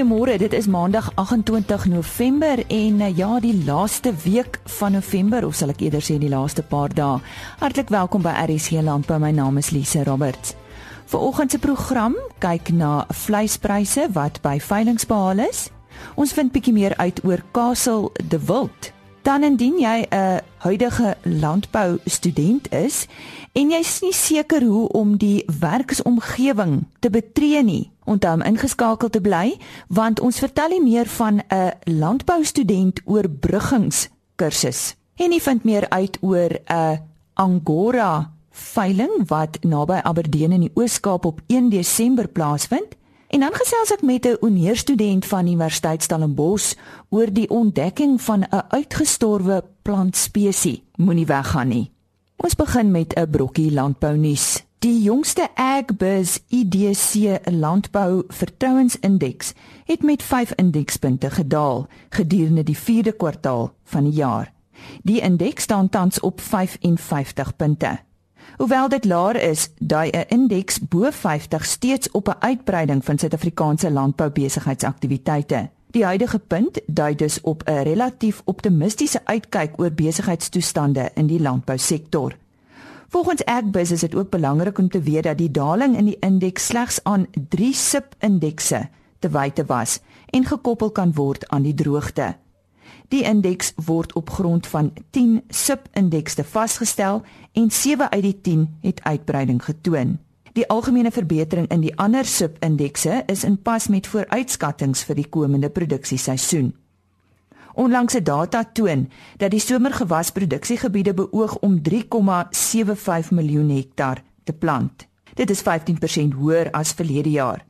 Goeiemôre, 0.00 0.38
dit 0.38 0.52
is 0.52 0.66
Maandag 0.66 1.10
28 1.14 1.84
November 1.84 2.64
en 2.66 3.00
uh, 3.00 3.16
ja, 3.16 3.40
die 3.40 3.64
laaste 3.64 4.14
week 4.24 4.60
van 4.64 4.92
November 4.96 5.44
of 5.44 5.58
sal 5.58 5.74
ek 5.74 5.82
eerder 5.84 6.00
sê 6.00 6.14
die 6.16 6.30
laaste 6.32 6.62
paar 6.64 6.88
dae. 6.96 7.18
Hartlik 7.60 7.92
welkom 7.92 8.24
by 8.24 8.32
RC 8.46 8.80
Landbou. 8.80 9.18
My 9.20 9.28
naam 9.36 9.60
is 9.60 9.68
Lise 9.76 10.00
Roberts. 10.08 10.54
Vanoggend 11.12 11.52
se 11.52 11.60
program 11.60 12.16
kyk 12.40 12.72
na 12.72 13.02
vleispryse 13.12 14.06
wat 14.16 14.40
by 14.40 14.54
veilinge 14.70 15.04
behaal 15.04 15.44
is. 15.44 15.66
Ons 16.16 16.32
vind 16.32 16.54
bietjie 16.56 16.72
meer 16.78 16.96
uit 16.96 17.20
oor 17.28 17.44
Kasteel 17.52 18.08
de 18.24 18.40
Wild. 18.48 18.94
Dan 19.28 19.44
indien 19.44 19.76
jy 19.84 20.08
'n 20.08 20.40
huidige 20.64 21.16
landbou 21.28 22.00
student 22.06 22.72
is 22.72 23.04
en 23.52 23.70
jy's 23.70 24.00
nie 24.00 24.16
seker 24.16 24.64
hoe 24.64 24.88
om 24.88 25.16
die 25.16 25.44
werksomgewing 25.60 26.86
te 27.00 27.10
betree 27.10 27.62
nie, 27.62 27.90
onthou 28.10 28.34
om 28.34 28.42
ingeskakel 28.42 29.08
te 29.08 29.20
bly 29.20 29.54
want 29.88 30.20
ons 30.20 30.38
vertel 30.42 30.74
nie 30.74 30.82
meer 30.82 31.06
van 31.18 31.42
'n 31.48 31.72
landbou 31.84 32.44
student 32.44 33.00
oorbruggingskursus. 33.04 34.96
En 35.16 35.32
jy 35.32 35.40
vind 35.40 35.64
meer 35.64 35.88
uit 35.88 36.18
oor 36.20 36.50
'n 36.66 37.00
Angora 37.34 38.32
veiling 38.50 39.28
wat 39.28 39.58
naby 39.62 40.00
Aberdeen 40.02 40.52
in 40.52 40.60
die 40.60 40.72
Oos-Kaap 40.74 41.24
op 41.24 41.40
1 41.46 41.68
Desember 41.68 42.28
plaasvind. 42.28 42.96
En 43.30 43.40
dan 43.40 43.54
gesels 43.54 43.92
ek 43.92 44.02
met 44.02 44.26
'n 44.26 44.36
oneerstudent 44.40 45.26
van 45.26 45.46
Universiteit 45.46 46.02
Stellenbosch 46.02 46.74
oor 47.08 47.32
die 47.32 47.50
ontdekking 47.50 48.20
van 48.22 48.40
'n 48.40 48.64
uitgestorwe 48.68 49.64
plantspesies. 49.82 50.82
Moenie 50.96 51.26
weggaan 51.26 51.68
nie. 51.68 51.90
Ons 52.36 52.54
begin 52.54 52.90
met 52.90 53.14
'n 53.14 53.30
brokkie 53.30 53.72
landbou 53.72 54.16
nuus. 54.16 54.64
Die 54.80 55.02
jongste 55.02 55.48
Agbus 55.54 56.38
IDC 56.48 57.38
landbou 57.50 58.22
vertrouensindeks 58.28 59.52
het 59.84 60.02
met 60.02 60.22
5 60.22 60.52
indekspunte 60.56 61.30
gedaal 61.30 61.86
gedurende 62.08 62.62
die 62.62 62.78
4de 62.78 63.16
kwartaal 63.16 63.74
van 63.84 64.04
die 64.04 64.12
jaar. 64.12 64.52
Die 65.02 65.20
indeks 65.20 65.62
staan 65.62 65.88
tans 65.88 66.20
op 66.20 66.40
55 66.40 67.56
punte. 67.56 67.98
Hoewel 68.56 68.88
dit 68.88 69.04
laer 69.04 69.42
is, 69.42 69.68
dui 69.78 70.10
'n 70.10 70.24
indeks 70.28 70.80
bo 70.88 71.10
50 71.10 71.64
steeds 71.64 72.10
op 72.10 72.28
'n 72.28 72.40
uitbreiding 72.40 73.04
van 73.04 73.18
Suid-Afrikaanse 73.18 73.90
landboubesigheidsaktiwiteite. 73.90 75.70
Die 75.90 76.04
huidige 76.04 76.38
punt 76.38 76.80
dui 76.86 77.14
dus 77.14 77.40
op 77.40 77.62
'n 77.68 77.82
relatief 77.82 78.42
optimistiese 78.44 79.20
uitkyk 79.24 79.70
oor 79.76 79.92
besigheidstoestande 79.92 81.10
in 81.14 81.26
die 81.26 81.40
landbousektor. 81.40 82.36
Volgens 83.10 83.44
Agbus 83.44 83.90
is 83.90 84.00
dit 84.00 84.14
ook 84.14 84.30
belangrik 84.30 84.78
om 84.78 84.88
te 84.88 85.00
weet 85.00 85.22
dat 85.22 85.38
die 85.38 85.50
daling 85.50 85.96
in 85.96 86.04
die 86.04 86.16
indeks 86.20 86.66
slegs 86.66 87.00
aan 87.02 87.26
3 87.48 87.74
sub-indekse 87.74 88.88
te 89.18 89.28
wyte 89.28 89.64
was 89.66 89.98
en 90.26 90.44
gekoppel 90.46 90.90
kan 90.90 91.14
word 91.14 91.48
aan 91.48 91.62
die 91.62 91.74
droogte. 91.74 92.36
Die 93.08 93.22
indeks 93.22 93.72
word 93.84 94.12
op 94.12 94.30
grond 94.30 94.66
van 94.66 94.92
10 95.10 95.42
sub-indekse 95.48 96.44
vasgestel 96.44 97.22
en 97.52 97.70
7 97.70 98.10
uit 98.10 98.22
die 98.22 98.40
10 98.40 98.78
het 98.80 99.02
uitbreiding 99.02 99.64
getoon. 99.64 100.18
Die 100.52 100.68
algemene 100.68 101.10
verbetering 101.10 101.66
in 101.70 101.80
die 101.80 101.96
ander 101.98 102.24
sub-indekse 102.24 103.22
is 103.26 103.44
in 103.44 103.58
pas 103.62 103.88
met 103.88 104.06
vooruitskattinge 104.06 105.02
vir 105.06 105.18
die 105.18 105.28
komende 105.28 105.70
produksieseisoen. 105.70 106.74
Onlangse 107.74 108.22
data 108.22 108.64
toon 108.72 109.08
dat 109.36 109.50
die 109.50 109.60
somergewasproduksiegebiede 109.60 111.14
beoog 111.14 111.56
om 111.58 111.80
3,75 111.88 113.30
miljoen 113.30 113.70
hektar 113.70 114.22
te 114.44 114.52
plant. 114.52 115.06
Dit 115.34 115.50
is 115.50 115.62
15% 115.62 116.34
hoër 116.36 116.70
as 116.70 116.92
verlede 116.92 117.30
jaar. 117.30 117.64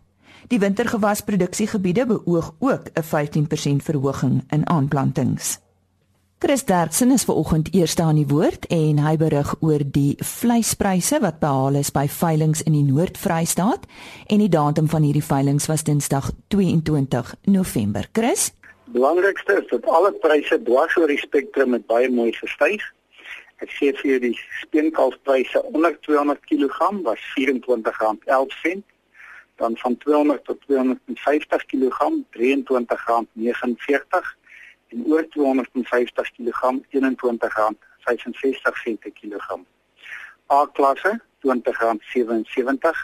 Die 0.48 0.58
wintergewasproduksiegebiede 0.58 2.06
beoog 2.06 2.54
ook 2.58 2.90
'n 2.94 3.02
15% 3.02 3.82
verhoging 3.82 4.44
in 4.48 4.66
aanplantings. 4.66 5.58
Chris 6.38 6.64
Derksen 6.64 7.10
is 7.10 7.24
ver 7.24 7.34
oggend 7.34 7.74
eerste 7.74 8.02
aan 8.02 8.16
die 8.16 8.26
woord 8.26 8.66
en 8.66 8.98
hy 8.98 9.16
berig 9.20 9.50
oor 9.60 9.82
die 9.84 10.14
vleispryse 10.24 11.18
wat 11.20 11.36
behaal 11.38 11.74
is 11.74 11.90
by 11.92 12.06
veilinge 12.08 12.64
in 12.64 12.72
die 12.72 12.84
Noord-Vrystaat 12.86 13.84
en 14.26 14.38
die 14.38 14.48
datum 14.48 14.88
van 14.88 15.02
hierdie 15.02 15.24
veilinge 15.24 15.68
was 15.68 15.84
Dinsdag 15.84 16.30
22 16.48 17.34
November. 17.44 18.08
Chris, 18.12 18.54
belangrikste 18.92 19.62
is 19.62 19.68
dat 19.68 19.86
alle 19.86 20.12
pryse 20.12 20.62
dwars 20.62 20.96
oor 20.96 21.10
die 21.10 21.18
spektrum 21.18 21.70
met 21.74 21.86
baie 21.86 22.10
mooi 22.10 22.32
gestyg. 22.32 22.82
Ek 23.60 23.70
sê 23.76 23.90
vir 23.96 24.06
julle 24.08 24.22
die 24.24 24.38
speenkalfpryse 24.62 25.62
onder 25.70 25.92
200 26.06 26.40
kg 26.48 26.78
was 27.06 27.22
R24.11 27.36 28.80
dan 29.60 29.76
van 29.76 29.96
200 29.96 30.44
tot 30.44 30.60
250 30.66 31.66
kg 31.66 31.98
R23.49 32.32 34.36
en 34.90 35.06
oor 35.06 35.28
250 35.28 36.30
kg 36.36 36.60
R21.65 36.96 38.96
per 39.04 39.12
kilogram. 39.20 39.62
A 40.50 40.66
klasse 40.72 41.20
R20.77, 41.44 42.96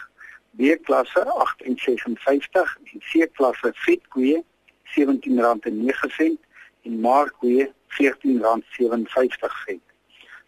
B 0.57 0.59
klasse 0.83 1.19
R18.56 1.21 2.77
en 2.91 2.99
C 3.11 3.13
klasse 3.37 3.69
vetkoeë 3.85 4.39
R17.09 4.95 6.37
en 6.87 6.93
markkoeë 7.01 7.65
R14.57. 7.97 9.81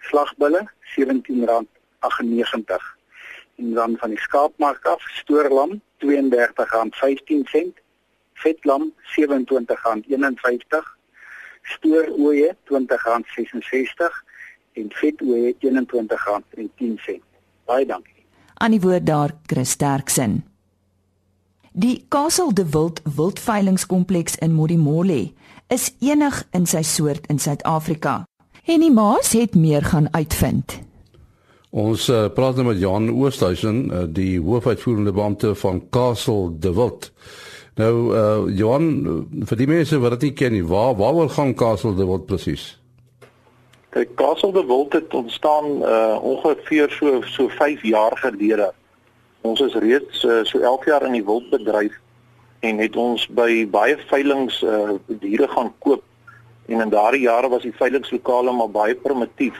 Slagbulle 0.09 0.61
R17.98 0.95 2.99
en 3.59 3.73
dan 3.73 3.97
van 3.99 4.09
die 4.09 4.19
skaapmark 4.19 4.85
af 4.85 5.01
stoorlam 5.19 5.81
R32.15 6.03 6.07
vetlam 8.33 8.93
R27.51 9.13 9.17
stoorooe 11.73 12.53
R20.66 12.53 12.57
en 14.73 14.87
vetooe 15.01 15.53
R21.10 15.53 15.57
baie 17.65 17.85
dankie. 17.85 18.23
Aan 18.53 18.71
die 18.75 18.83
woord 18.83 19.05
daar 19.05 19.31
Chris 19.45 19.71
Sterksen 19.77 20.48
Die 21.79 22.05
Castle 22.09 22.53
de 22.53 22.65
Wild 22.69 23.01
Wildveilingskompleks 23.15 24.35
in 24.35 24.51
Modimolle 24.51 25.31
is 25.71 25.85
enig 26.03 26.41
in 26.51 26.65
sy 26.67 26.81
soort 26.83 27.27
in 27.31 27.37
Suid-Afrika. 27.39 28.25
Henny 28.67 28.89
Maas 28.91 29.29
het 29.31 29.53
meer 29.55 29.85
gaan 29.87 30.09
uitvind. 30.11 30.73
Ons 31.71 32.09
uh, 32.11 32.25
praat 32.35 32.59
nou 32.59 32.65
met 32.67 32.81
Jan 32.81 33.07
Oosthuizen, 33.13 33.79
uh, 33.85 34.01
die 34.11 34.41
hoofuitvoerende 34.43 35.13
beampte 35.15 35.53
van 35.61 35.79
Castle 35.89 36.49
de 36.59 36.73
Wild. 36.75 37.13
Nou 37.79 37.93
uh 38.11 38.57
Johan, 38.59 38.89
vir 39.47 39.61
die 39.61 39.69
mense 39.69 40.01
wat 40.03 40.17
dit 40.17 40.27
nie 40.27 40.33
ken 40.41 40.57
nie, 40.57 40.65
waar 40.67 40.97
waaroor 40.99 41.31
gaan 41.31 41.55
Castle 41.55 41.93
de 41.95 42.09
Wild 42.09 42.25
presies? 42.27 42.73
Kyk, 43.95 44.17
Castle 44.19 44.51
de 44.51 44.65
Wild 44.67 44.99
het 44.99 45.15
ontstaan 45.15 45.79
uh 45.79 46.19
ongeveer 46.33 46.91
so 46.99 47.21
so 47.37 47.47
5 47.47 47.87
jaar 47.87 48.19
gelede. 48.25 48.73
Ons 49.41 49.61
is 49.61 49.73
reeds 49.73 50.23
uh, 50.23 50.43
so 50.43 50.59
11 50.59 50.85
jaar 50.85 51.05
in 51.07 51.17
die 51.17 51.25
wildbedryf 51.25 51.95
en 52.59 52.77
het 52.77 52.95
ons 52.95 53.27
by 53.27 53.65
baie 53.71 53.97
veilinge 54.09 54.55
uh 54.67 54.97
diere 55.21 55.47
gaan 55.47 55.73
koop 55.79 56.03
en 56.67 56.81
in 56.81 56.89
daardie 56.91 57.23
jare 57.23 57.49
was 57.49 57.63
die 57.63 57.75
veilingslokale 57.75 58.51
maar 58.51 58.69
baie 58.69 58.95
primitief 58.95 59.55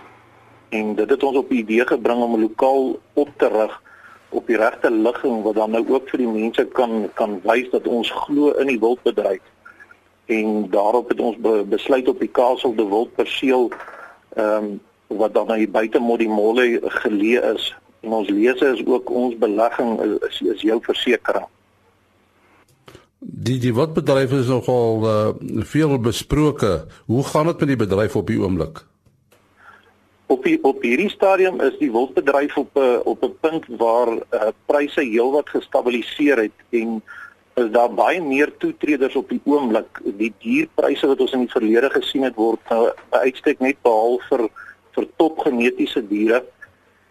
en 0.70 0.96
dit 0.96 1.10
het 1.10 1.24
ons 1.24 1.38
op 1.38 1.50
die 1.50 1.62
idee 1.64 1.86
gebring 1.88 2.22
om 2.22 2.36
'n 2.36 2.42
lokaal 2.42 3.00
op 3.14 3.30
te 3.38 3.48
rig 3.48 3.80
op 4.30 4.48
die 4.48 4.58
regte 4.58 4.92
ligging 4.92 5.42
wat 5.44 5.56
dan 5.56 5.72
nou 5.72 5.84
ook 5.90 6.10
vir 6.10 6.22
die 6.24 6.30
mense 6.30 6.66
kan 6.78 7.10
kan 7.18 7.40
wys 7.46 7.70
dat 7.72 7.88
ons 7.88 8.12
glo 8.26 8.52
in 8.62 8.70
die 8.70 8.80
wildbedryf. 8.80 9.42
En 10.30 10.70
daarop 10.70 11.10
het 11.10 11.20
ons 11.20 11.38
be, 11.42 11.64
besluit 11.66 12.08
op 12.08 12.20
die 12.20 12.30
Kasteel 12.30 12.76
de 12.76 12.86
Wild 12.86 13.16
perseel 13.16 13.70
ehm 14.36 14.64
um, 14.64 14.80
wat 15.10 15.34
dan 15.34 15.48
nou 15.50 15.68
buite 15.68 16.00
Modimolle 16.00 16.82
geleë 17.02 17.42
is. 17.56 17.72
En 18.02 18.12
ons 18.22 18.30
lese 18.30 18.74
is 18.74 18.86
ook 18.86 19.10
ons 19.10 19.38
belegging 19.38 20.00
is 20.30 20.42
is 20.42 20.62
jou 20.62 20.80
versekering. 20.82 21.48
Die 23.20 23.60
die 23.60 23.74
wildbedryf 23.76 24.32
is 24.32 24.48
nogal 24.48 25.04
uh, 25.04 25.64
veel 25.68 26.00
besproke. 26.00 26.86
Hoe 27.06 27.24
gaan 27.24 27.52
dit 27.52 27.60
met 27.60 27.68
die 27.68 27.82
bedryf 27.86 28.16
op 28.16 28.28
die 28.28 28.40
oomblik? 28.40 28.86
op 30.30 30.44
die, 30.46 30.60
op 30.62 30.84
hierdie 30.86 31.10
stadium 31.10 31.58
is 31.66 31.78
die 31.82 31.90
wildbedryf 31.92 32.58
op 32.58 32.78
'n 32.78 32.82
eh, 32.82 33.00
op 33.04 33.24
'n 33.24 33.36
punt 33.42 33.66
waar 33.82 34.10
uh, 34.14 34.52
pryse 34.66 35.02
heelwat 35.02 35.50
gestabiliseer 35.50 36.38
het 36.38 36.58
en 36.70 37.02
is 37.54 37.70
daar 37.72 37.94
baie 37.94 38.22
meer 38.22 38.54
toetreders 38.58 39.16
op 39.16 39.30
die 39.30 39.42
oomblik. 39.44 40.02
Die 40.04 40.34
dierpryse 40.38 41.08
wat 41.08 41.20
ons 41.20 41.32
in 41.32 41.40
die 41.40 41.56
verlede 41.58 41.90
gesien 41.90 42.24
het 42.24 42.36
word 42.36 42.62
uh, 42.72 42.94
uitstek 43.10 43.60
net 43.60 43.82
behaal 43.82 44.20
vir 44.30 44.50
vir 44.92 45.08
topgenetiese 45.18 46.08
diere 46.08 46.44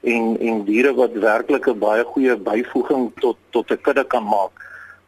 en 0.00 0.36
en 0.40 0.64
diere 0.64 0.94
wat 0.94 1.12
werklik 1.12 1.68
'n 1.68 1.78
baie 1.78 2.04
goeie 2.04 2.36
byvoeging 2.36 3.12
tot 3.20 3.36
tot 3.50 3.70
'n 3.70 3.80
kudde 3.80 4.04
kan 4.04 4.24
maak. 4.24 4.52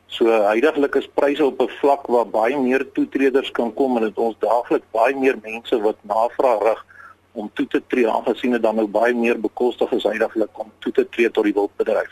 So 0.07 0.27
heidaglik 0.27 0.95
is 0.95 1.09
pryse 1.15 1.45
op 1.45 1.61
'n 1.61 1.69
vlak 1.81 2.07
waar 2.07 2.27
baie 2.27 2.59
meer 2.59 2.87
toetreders 2.93 3.51
kan 3.51 3.75
kom 3.75 3.97
en 3.97 4.03
dit 4.03 4.19
ons 4.19 4.37
daagliks 4.39 4.87
baie 4.91 5.15
meer 5.17 5.39
mense 5.43 5.81
wat 5.81 5.97
navraag 6.03 6.63
rig 6.63 6.85
om 7.33 7.51
toe 7.55 7.67
te 7.67 7.83
tree 7.87 8.09
aangesien 8.09 8.51
dit 8.51 8.63
dan 8.63 8.75
nou 8.75 8.87
baie 8.87 9.15
meer 9.15 9.41
bekostig 9.41 9.93
is 9.93 10.03
heidaglik 10.03 10.59
om 10.59 10.73
toe 10.79 10.93
te 10.93 11.07
tree 11.09 11.31
tot 11.31 11.45
die 11.45 11.55
wildbedryf. 11.55 12.11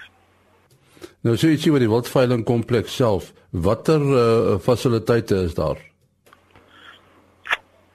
Nou 1.26 1.34
sê 1.36 1.50
jy 1.50 1.70
oor 1.70 1.82
die 1.82 1.90
wildveiling 1.90 2.44
kompleks 2.44 2.94
self, 2.94 3.32
watter 3.50 4.00
uh, 4.00 4.58
fasiliteite 4.58 5.34
is 5.34 5.54
daar? 5.54 5.78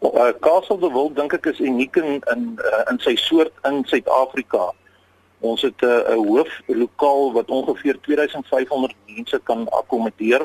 Uh, 0.04 0.34
Castle 0.40 0.80
de 0.80 0.92
Wild 0.92 1.16
dink 1.16 1.32
ek 1.34 1.46
is 1.54 1.60
uniek 1.64 1.96
in 1.96 2.18
in 2.32 2.42
uh, 2.60 2.82
in 2.92 2.98
sy 3.00 3.14
soort 3.16 3.54
in 3.70 3.86
Suid-Afrika. 3.88 4.74
Ons 5.40 5.64
het 5.64 5.80
'n 5.80 5.88
uh, 5.88 6.18
hoof 6.20 6.52
lokaal 6.68 7.32
wat 7.32 7.48
ongeveer 7.48 8.00
2500 8.02 8.96
mense 9.08 9.40
kan 9.44 9.70
akkommodeer 9.70 10.44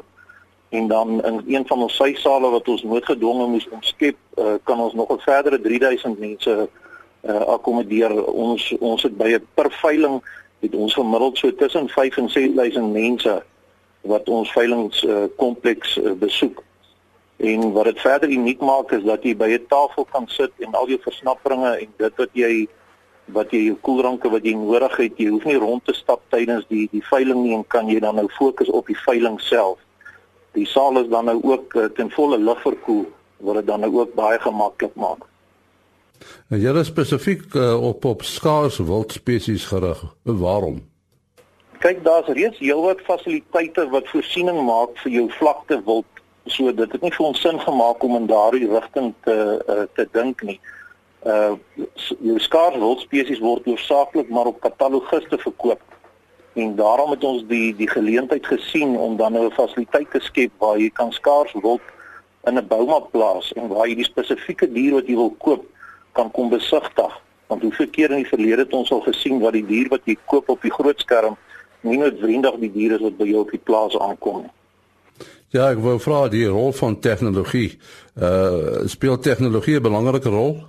en 0.68 0.86
dan 0.88 1.24
in 1.24 1.42
een 1.46 1.66
van 1.66 1.82
ons 1.82 1.96
sysale 1.96 2.50
wat 2.50 2.68
ons 2.68 2.82
noodgedwonge 2.82 3.46
moes 3.46 3.68
omskep, 3.68 4.16
uh, 4.38 4.54
kan 4.62 4.80
ons 4.80 4.94
nog 4.94 5.10
'n 5.10 5.18
verdere 5.26 5.60
3000 5.60 6.18
mense 6.18 6.68
uh, 7.22 7.40
akkommodeer. 7.40 8.14
Ons 8.24 8.78
ons 8.78 9.02
het 9.02 9.16
by 9.16 9.34
'n 9.34 9.46
per 9.54 9.70
veiling 9.70 10.22
het 10.60 10.74
ons 10.74 10.94
gemiddeld 10.94 11.38
so 11.38 11.54
tussen 11.54 11.88
5 11.88 12.16
en 12.16 12.30
6000 12.30 12.92
mense 12.92 13.42
wat 14.00 14.28
ons 14.28 14.52
veilingkompleks 14.52 15.96
uh, 15.96 16.04
uh, 16.04 16.12
besoek. 16.12 16.62
En 17.38 17.72
wat 17.72 17.84
dit 17.84 18.00
verder 18.00 18.30
uniek 18.30 18.60
maak 18.60 18.90
is 18.92 19.04
dat 19.06 19.22
jy 19.22 19.36
by 19.36 19.48
'n 19.54 19.66
tafel 19.68 20.04
kan 20.04 20.26
sit 20.26 20.52
en 20.58 20.74
al 20.74 20.88
jou 20.88 20.98
versnapperinge 21.02 21.76
en 21.78 21.88
dit 21.96 22.16
wat 22.16 22.30
jy 22.32 22.68
wat 23.32 23.50
jy 23.50 23.60
jou 23.68 23.76
koelranke 23.80 24.30
wat 24.32 24.44
jy 24.44 24.54
nodig 24.56 24.96
het, 24.96 25.18
jy 25.20 25.28
hoef 25.28 25.44
nie 25.44 25.58
rond 25.60 25.84
te 25.84 25.94
stap 25.94 26.20
tydens 26.32 26.64
die 26.68 26.88
die 26.92 27.04
veiling 27.10 27.42
nie 27.42 27.54
en 27.54 27.64
kan 27.66 27.88
jy 27.88 28.00
dan 28.00 28.14
nou 28.14 28.28
fokus 28.38 28.68
op 28.68 28.86
die 28.86 28.98
veiling 29.04 29.40
self. 29.40 29.78
Die 30.52 30.66
saal 30.66 30.98
is 30.98 31.08
dan 31.08 31.24
nou 31.24 31.38
ook 31.42 31.74
uh, 31.74 31.84
ten 31.84 32.10
volle 32.10 32.38
ligverkoel 32.38 33.06
wat 33.36 33.54
dit 33.54 33.66
dan 33.66 33.80
nou 33.80 33.92
ook 34.00 34.14
baie 34.14 34.38
gemaklik 34.38 34.94
maak. 34.94 35.26
En 36.50 36.60
jy 36.60 36.72
is 36.80 36.90
spesifiek 36.90 37.54
uh, 37.54 37.76
op 37.90 38.04
op 38.04 38.22
skaars 38.22 38.78
wildspesies 38.78 39.68
gerig. 39.70 40.02
Waarom? 40.22 40.80
Kyk, 41.78 42.02
daar's 42.04 42.26
reeds 42.34 42.58
heelwat 42.58 43.00
fasiliteite 43.06 43.86
wat 43.92 44.08
voorsiening 44.10 44.64
maak 44.66 44.96
vir 45.04 45.12
jou 45.12 45.26
vlakte 45.38 45.78
wild. 45.86 46.17
So 46.48 46.72
dit 46.72 46.92
het 46.92 47.02
nie 47.04 47.12
vir 47.12 47.26
ons 47.26 47.40
sin 47.40 47.60
gemaak 47.60 48.02
om 48.02 48.16
in 48.16 48.26
daardie 48.26 48.68
rigting 48.70 49.12
te 49.26 49.36
uh, 49.68 49.84
te 49.94 50.08
dink 50.12 50.42
nie. 50.42 50.58
Uh 51.26 51.54
jou 52.24 52.38
skaars 52.40 52.78
wildspesies 52.80 53.42
word 53.44 53.66
hoofsaaklik 53.68 54.30
maar 54.30 54.50
op 54.50 54.60
katalogiste 54.64 55.38
verkoop. 55.38 55.82
En 56.58 56.74
daarom 56.76 57.10
het 57.10 57.24
ons 57.24 57.44
die 57.50 57.74
die 57.76 57.90
geleentheid 57.90 58.46
gesien 58.46 58.96
om 58.96 59.16
dan 59.16 59.32
nou 59.32 59.46
'n 59.46 59.56
fasiliteit 59.60 60.10
te 60.10 60.20
skep 60.20 60.52
waar 60.58 60.78
jy 60.78 60.90
kan 60.90 61.12
skaars 61.12 61.52
wild 61.62 61.84
in 62.46 62.58
'n 62.58 62.66
bouma 62.66 63.00
plaas 63.00 63.52
en 63.52 63.68
waar 63.68 63.88
jy 63.88 63.94
die 63.94 64.12
spesifieke 64.12 64.72
dier 64.72 64.92
wat 64.94 65.06
jy 65.06 65.14
wil 65.14 65.34
koop 65.38 65.64
kan 66.12 66.30
kom 66.30 66.48
besigtig 66.48 67.12
want 67.46 67.62
hoeveel 67.62 67.88
keer 67.88 68.10
in 68.10 68.22
die 68.22 68.32
verlede 68.32 68.62
het 68.62 68.72
ons 68.72 68.92
al 68.92 69.00
gesien 69.00 69.40
wat 69.40 69.52
die 69.52 69.66
dier 69.66 69.88
wat 69.88 70.00
jy 70.04 70.16
koop 70.24 70.48
op 70.48 70.62
die 70.62 70.72
groot 70.72 71.00
skerm 71.00 71.36
nie 71.80 71.98
noodwendig 71.98 72.58
die 72.62 72.72
dier 72.72 72.96
is 72.96 73.04
wat 73.04 73.16
by 73.18 73.26
jou 73.28 73.42
op 73.44 73.50
die 73.54 73.62
plaas 73.70 73.98
aankom 73.98 74.42
nie. 74.42 74.52
Ja, 75.48 75.70
ek 75.72 75.78
wou 75.80 75.94
vra 75.96 76.26
die 76.28 76.44
rol 76.44 76.74
van 76.76 76.98
tegnologie. 77.00 77.78
Uh 78.20 78.84
speel 78.84 79.16
tegnologie 79.16 79.78
'n 79.78 79.82
belangrike 79.82 80.28
rol? 80.28 80.60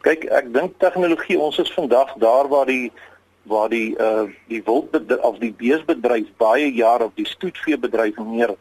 Kyk, 0.00 0.24
ek 0.32 0.52
dink 0.52 0.78
tegnologie 0.80 1.36
ons 1.36 1.58
is 1.58 1.72
vandag 1.76 2.14
daar 2.16 2.48
waar 2.48 2.64
die 2.66 2.90
waar 3.44 3.68
die 3.68 3.92
uh 4.00 4.24
die 4.48 4.62
wild 4.64 4.96
of 5.20 5.38
die 5.38 5.52
beesbedryf 5.52 6.26
baie 6.36 6.72
jare 6.72 7.04
op 7.04 7.16
die 7.16 7.28
stoetveebedryf 7.28 8.16
meer 8.16 8.56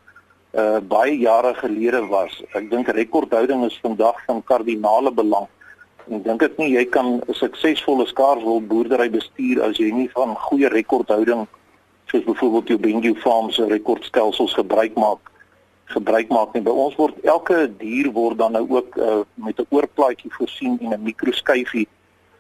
uh 0.52 0.80
baie 0.80 1.16
jare 1.16 1.54
gelede 1.56 2.04
was. 2.08 2.44
Ek 2.52 2.70
dink 2.70 2.88
rekordhouding 2.88 3.64
is 3.66 3.80
vandag 3.82 4.20
van 4.26 4.44
kardinale 4.44 5.12
belang. 5.12 5.48
Ek 6.12 6.24
dink 6.24 6.40
dit 6.40 6.58
nie 6.58 6.72
jy 6.76 6.86
kan 6.86 7.24
'n 7.24 7.34
suksesvolle 7.34 8.08
skaarswil 8.08 8.62
boerdery 8.68 9.10
bestuur 9.10 9.64
as 9.64 9.78
jy 9.78 9.92
nie 9.92 10.10
van 10.12 10.36
goeie 10.36 10.68
rekordhouding 10.68 11.48
soos 12.08 12.24
byvoorbeeld 12.24 12.68
jou 12.68 12.80
Bengu 12.80 13.16
Farms 13.16 13.56
se 13.56 13.66
rekordstelsels 13.66 14.54
gebruik 14.54 14.96
maak 14.96 15.32
gebruik 15.88 16.28
maak 16.28 16.54
nie. 16.54 16.64
By 16.64 16.74
ons 16.76 16.96
word 17.00 17.16
elke 17.24 17.68
dier 17.80 18.10
word 18.12 18.40
dan 18.42 18.58
nou 18.58 18.66
ook 18.76 18.98
uh, 19.00 19.22
met 19.40 19.60
'n 19.60 19.68
oorplaatjie 19.70 20.32
voorsien 20.36 20.80
en 20.82 20.94
'n 20.94 21.04
mikroskyfie 21.04 21.88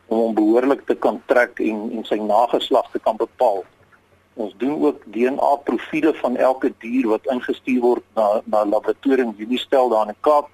om 0.07 0.17
hom 0.17 0.33
behoorlik 0.35 0.85
te 0.85 0.95
kan 0.95 1.21
trek 1.25 1.59
en 1.59 1.91
en 1.91 2.03
sy 2.03 2.15
nageslag 2.15 2.91
te 2.91 2.99
kan 2.99 3.15
bepaal. 3.15 3.63
Ons 4.33 4.53
doen 4.57 4.83
ook 4.83 5.03
DNA 5.05 5.55
profile 5.63 6.13
van 6.13 6.35
elke 6.35 6.73
dier 6.79 7.07
wat 7.07 7.25
ingestuur 7.25 7.81
word 7.81 8.03
na 8.15 8.41
na 8.45 8.65
laboratorium 8.65 9.35
Unistel 9.37 9.89
daar 9.89 10.07
in 10.07 10.13
die 10.13 10.21
Kaap 10.21 10.49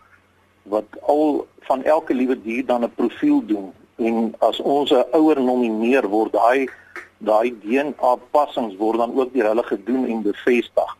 wat 0.63 0.85
al 1.01 1.47
van 1.59 1.83
elke 1.83 2.13
liewe 2.13 2.41
dier 2.41 2.65
dan 2.65 2.83
'n 2.83 2.93
profiel 2.95 3.45
doen 3.45 3.73
en 3.95 4.35
as 4.39 4.59
ons 4.59 4.91
'n 4.91 5.05
ouer 5.11 5.41
nomineer 5.41 6.07
word 6.07 6.31
daai 6.31 6.69
daai 7.27 7.53
DNA 7.63 8.15
passings 8.35 8.75
word 8.79 8.99
dan 9.01 9.15
ook 9.15 9.33
deur 9.33 9.51
hulle 9.51 9.65
gedoen 9.67 10.05
en 10.07 10.25
bevestig. 10.25 10.97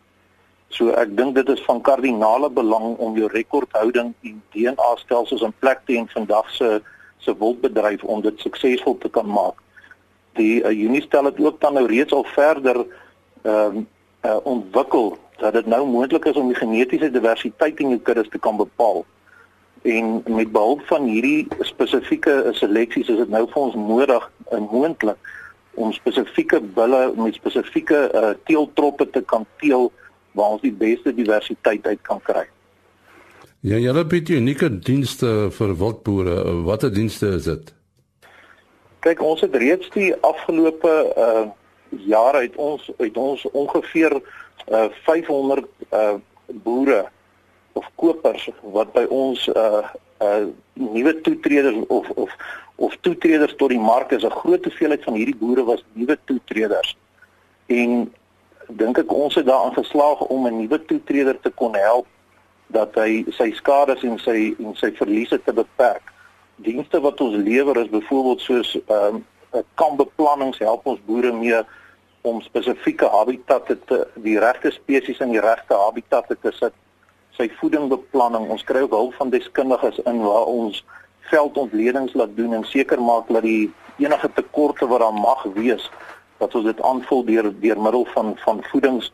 So 0.73 0.95
ek 0.97 1.17
dink 1.17 1.35
dit 1.35 1.49
is 1.53 1.63
van 1.67 1.81
kardinale 1.81 2.49
belang 2.49 2.95
om 2.97 3.17
jou 3.17 3.29
rekordhouding 3.31 4.13
en 4.23 4.39
DNA 4.55 4.95
stelsels 5.03 5.43
in 5.45 5.53
plek 5.59 5.83
te 5.85 5.99
hê 5.99 6.05
vandag 6.15 6.49
se 6.55 6.79
se 7.23 7.31
wildbedryf 7.39 8.01
om 8.03 8.21
dit 8.21 8.39
suksesvol 8.43 8.97
te 8.99 9.09
kan 9.09 9.27
maak 9.27 9.61
die 10.33 10.63
uh, 10.63 10.85
Unistel 10.85 11.25
het 11.25 11.39
ook 11.39 11.61
dan 11.61 11.73
nou 11.73 11.87
reeds 11.87 12.13
al 12.13 12.23
verder 12.23 12.85
ehm 13.41 13.77
uh, 13.77 13.83
uh, 14.25 14.37
ontwikkel 14.43 15.17
dat 15.37 15.53
dit 15.53 15.65
nou 15.65 15.87
moontlik 15.87 16.25
is 16.25 16.35
om 16.39 16.47
die 16.47 16.55
genetiese 16.55 17.11
diversiteit 17.11 17.79
in 17.79 17.89
jou 17.89 17.99
kuddes 17.99 18.29
te 18.29 18.39
kan 18.39 18.55
bepaal. 18.57 19.05
En 19.81 20.23
met 20.25 20.51
behulp 20.51 20.81
van 20.87 21.03
hierdie 21.03 21.47
spesifieke 21.59 22.49
seleksies 22.51 23.09
is 23.09 23.17
dit 23.17 23.29
nou 23.29 23.43
vir 23.49 23.61
ons 23.61 23.75
nodig 23.75 24.29
en 24.49 24.69
moontlik 24.71 25.33
om 25.75 25.93
spesifieke 25.93 26.59
bulle 26.75 27.13
met 27.17 27.37
spesifieke 27.37 28.09
uh, 28.13 28.33
teeltroppe 28.45 29.09
te 29.09 29.21
kan 29.21 29.45
teel 29.61 29.91
waar 30.31 30.57
ons 30.57 30.61
die 30.61 30.73
beste 30.73 31.13
diversiteit 31.13 31.87
uit 31.87 32.01
kan 32.01 32.21
kry. 32.25 32.45
Ja, 33.63 33.77
julle 33.79 34.03
bied 34.05 34.29
unieke 34.29 34.67
dienste 34.83 35.49
vir 35.55 35.73
wildboere. 35.79 36.35
Watter 36.67 36.91
dienste 36.93 37.29
is 37.37 37.47
dit? 37.47 37.73
Kyk, 39.05 39.21
ons 39.23 39.43
het 39.45 39.55
reeds 39.55 39.91
die 39.95 40.11
afgelope 40.21 40.93
uh 41.17 41.45
jare 42.09 42.39
uit 42.47 42.55
ons 42.57 42.87
uit 42.97 43.17
ons 43.21 43.41
ongeveer 43.51 44.15
uh 44.17 44.87
500 45.05 45.67
uh 45.93 46.15
boere 46.65 47.03
of 47.77 47.85
kopers 47.95 48.49
wat 48.75 48.93
by 48.97 49.03
ons 49.09 49.45
uh 49.53 49.83
uh 50.23 50.45
nuwe 50.73 51.13
toetreders 51.21 51.85
of 51.87 52.09
of 52.09 52.35
of 52.75 52.95
toetreders 53.01 53.55
tot 53.55 53.69
die 53.69 53.79
mark 53.79 54.11
is 54.11 54.23
'n 54.23 54.39
groot 54.41 54.63
hoeveelheid 54.63 55.03
van 55.03 55.13
hierdie 55.13 55.39
boere 55.43 55.63
was 55.63 55.83
nuwe 55.93 56.17
toetreders. 56.25 56.95
En 57.65 58.13
dink 58.67 58.97
ek 58.97 59.13
ons 59.13 59.35
het 59.35 59.45
daaraan 59.45 59.73
geslaag 59.73 60.19
om 60.19 60.47
'n 60.47 60.57
nuwe 60.57 60.85
toetreder 60.85 61.39
te 61.39 61.49
kon 61.49 61.75
help 61.75 62.07
dat 62.67 62.95
hy 62.95 63.25
sy 63.29 63.51
skades 63.51 64.03
en 64.03 64.19
sy 64.19 64.55
en 64.59 64.75
sy 64.75 64.91
verliese 64.91 65.41
te 65.43 65.53
beperk 65.53 66.13
dienste 66.55 66.99
wat 67.01 67.21
ons 67.21 67.35
lewer 67.35 67.77
is 67.81 67.89
byvoorbeeld 67.89 68.41
soos 68.41 68.75
ehm 68.85 69.21
um, 69.21 69.23
kampeplannings 69.77 70.57
help 70.65 70.87
ons 70.89 71.01
boere 71.05 71.29
mee 71.33 71.59
om 72.25 72.39
spesifieke 72.41 73.05
habitatte 73.05 73.75
te 73.85 73.99
die 74.25 74.39
regte 74.41 74.71
spesies 74.73 75.19
in 75.21 75.29
die 75.35 75.43
regte 75.43 75.77
habitatte 75.77 76.37
te 76.41 76.51
sit. 76.57 76.73
Sy 77.37 77.49
voedingbeplanning, 77.59 78.49
ons 78.53 78.63
kry 78.63 78.83
ook 78.85 78.93
hulp 78.93 79.15
van 79.17 79.31
deskundiges 79.33 79.99
in 80.05 80.21
waar 80.21 80.49
ons 80.51 80.83
veldontledings 81.31 82.13
laat 82.13 82.35
doen 82.37 82.53
en 82.53 82.65
seker 82.67 83.01
maak 83.01 83.29
dat 83.31 83.45
die 83.47 83.71
enige 83.97 84.29
tekorte 84.35 84.87
wat 84.87 85.01
daar 85.01 85.13
mag 85.15 85.43
wees 85.55 85.89
dat 86.37 86.55
ons 86.55 86.65
dit 86.65 86.81
aanvul 86.81 87.23
deur 87.25 87.49
deur 87.59 87.81
middel 87.81 88.05
van 88.13 88.33
van 88.45 88.63
voedings 88.71 89.11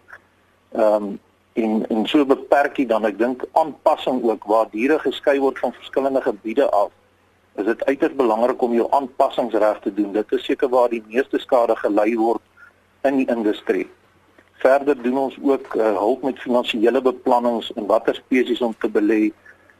ehm 0.73 1.03
um, 1.03 1.19
en 1.59 1.85
en 1.89 2.05
so 2.07 2.25
beperk 2.25 2.77
jy 2.77 2.85
dan 2.87 3.05
ek 3.05 3.17
dink 3.19 3.43
aanpassing 3.61 4.21
ook 4.23 4.45
waar 4.47 4.67
diere 4.71 4.99
geskei 4.99 5.39
word 5.39 5.59
van 5.59 5.73
verskillende 5.73 6.21
gebiede 6.21 6.69
af 6.71 6.91
is 7.59 7.65
dit 7.65 7.85
uiters 7.85 8.15
belangrik 8.15 8.61
om 8.61 8.73
jou 8.73 8.87
aanpassings 8.95 9.53
reg 9.53 9.79
te 9.83 9.93
doen. 9.93 10.11
Dit 10.15 10.31
is 10.31 10.45
seker 10.47 10.69
waar 10.71 10.89
die 10.89 11.03
meeste 11.07 11.39
skade 11.43 11.75
gelei 11.75 12.13
word 12.15 12.41
in 13.07 13.19
die 13.19 13.27
industrie. 13.27 13.87
Verder 14.59 15.01
doen 15.01 15.17
ons 15.17 15.35
ook 15.41 15.75
uh, 15.75 15.93
hulp 15.95 16.23
met 16.27 16.39
finansiële 16.43 17.01
beplannings 17.01 17.71
en 17.73 17.85
watter 17.87 18.15
spesies 18.15 18.61
om 18.61 18.73
te 18.77 18.89
belê, 18.91 19.29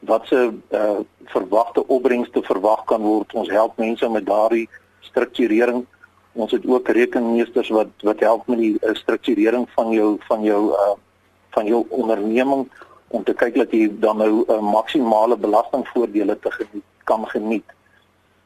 watse 0.07 0.53
uh, 0.71 0.99
verwagte 1.33 1.83
opbrengste 1.87 2.41
verwag 2.47 2.85
kan 2.87 3.01
word. 3.03 3.33
Ons 3.35 3.51
help 3.51 3.75
mense 3.77 4.09
met 4.09 4.25
daardie 4.25 4.69
strukturering. 5.03 5.83
Ons 6.39 6.55
het 6.55 6.63
ook 6.65 6.87
rekenmeesters 6.95 7.71
wat 7.75 7.91
wat 8.07 8.23
help 8.23 8.47
met 8.47 8.61
die 8.61 8.77
uh, 8.79 8.93
strukturering 8.95 9.67
van 9.75 9.91
jou 9.91 10.13
van 10.29 10.45
jou 10.47 10.61
uh, 10.71 10.93
van 11.57 11.67
jou 11.67 11.81
onderneming 11.89 12.69
om 13.09 13.25
te 13.27 13.33
kyk 13.33 13.57
dat 13.57 13.75
jy 13.75 13.89
dan 13.99 14.21
nou 14.23 14.45
'n 14.45 14.45
uh, 14.47 14.61
maksimale 14.61 15.37
belastingvoordele 15.37 16.39
te 16.39 16.51
geniet 16.51 16.87
kan 17.03 17.27
geniet. 17.27 17.65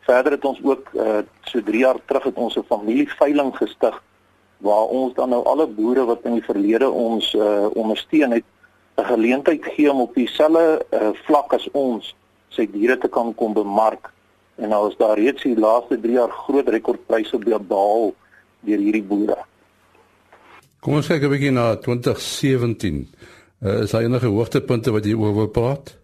Verder 0.08 0.32
het 0.32 0.46
ons 0.46 0.60
ook 0.64 0.90
uh 0.94 1.22
so 1.42 1.62
3 1.62 1.78
jaar 1.78 2.00
terug 2.06 2.24
het 2.24 2.36
ons 2.36 2.58
'n 2.58 2.66
familieveiling 2.74 3.54
gestig 3.58 4.02
waar 4.64 4.88
ons 4.96 5.14
dan 5.14 5.30
nou 5.30 5.44
alle 5.44 5.68
boere 5.68 6.06
wat 6.08 6.24
in 6.24 6.38
die 6.40 6.46
verlede 6.48 6.88
ons 6.90 7.34
uh 7.36 7.68
ondersteun 7.76 8.32
het 8.32 8.48
'n 8.96 9.06
geleentheid 9.06 9.66
gee 9.66 9.92
om 9.92 10.02
op 10.02 10.16
dieselfde 10.16 10.86
uh, 10.92 11.10
vlak 11.26 11.54
as 11.54 11.68
ons 11.72 12.16
sy 12.50 12.68
diere 12.72 12.98
te 12.98 13.10
kan 13.10 13.34
kom 13.36 13.54
bemark. 13.54 14.12
En 14.56 14.70
nou 14.70 14.90
is 14.90 14.98
daar 14.98 15.18
reeds 15.18 15.44
die 15.44 15.58
laaste 15.58 16.00
3 16.00 16.14
jaar 16.14 16.30
groot 16.30 16.68
rekordpryse 16.68 17.38
behaal 17.38 18.14
deur 18.60 18.78
hierdie 18.80 19.04
boere. 19.04 19.38
Kom 20.80 20.94
ons 20.94 21.08
kyk 21.08 21.24
'n 21.24 21.30
bietjie 21.30 21.52
na 21.52 21.76
2017. 21.76 23.08
Uh, 23.64 23.82
is 23.82 23.92
daar 23.92 24.04
enige 24.04 24.28
hoogtepunte 24.28 24.92
wat 24.92 25.06
jy 25.06 25.14
oor 25.14 25.34
wil 25.34 25.48
praat? 25.48 25.98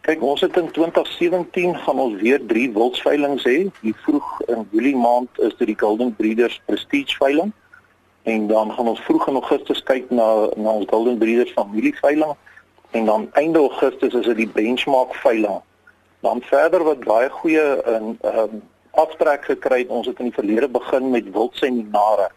Kyk, 0.00 0.22
ons 0.22 0.40
het 0.40 0.56
in 0.56 0.70
2017 0.70 1.76
gaan 1.76 1.98
ons 1.98 2.20
weer 2.20 2.40
3 2.46 2.72
wildsveilings 2.72 3.44
hê. 3.44 3.70
Die 3.80 3.94
vroeg 3.94 4.40
in 4.46 4.68
Julie 4.70 4.96
maand 4.96 5.28
is 5.38 5.56
dit 5.56 5.66
die 5.66 5.78
Golden 5.78 6.14
Breeders 6.16 6.60
Prestige 6.66 7.16
veiling 7.16 7.52
en 8.26 8.46
dan 8.46 8.72
gaan 8.72 8.88
ons 8.88 9.00
vroeg 9.00 9.28
in 9.28 9.38
Augustus 9.38 9.82
kyk 9.86 10.10
na 10.10 10.26
na 10.56 10.70
ons 10.70 10.88
Golden 10.90 11.18
Breeders 11.18 11.52
familieveiling 11.54 12.32
en 12.90 13.04
dan 13.04 13.28
einde 13.32 13.58
Augustus 13.58 14.14
is 14.14 14.26
dit 14.26 14.36
die 14.36 14.48
benchmark 14.48 15.14
veiling. 15.14 15.60
Dan 16.26 16.40
verder 16.42 16.82
wat 16.82 17.04
baie 17.04 17.28
goeie 17.30 17.66
in 17.92 18.18
ehm 18.20 18.38
um, 18.42 18.62
aftrek 18.96 19.44
gekry 19.44 19.78
het. 19.78 19.92
Ons 19.92 20.06
het 20.06 20.18
in 20.18 20.30
die 20.30 20.34
verlede 20.34 20.68
begin 20.72 21.10
met 21.10 21.26
wildseminare. 21.32 22.30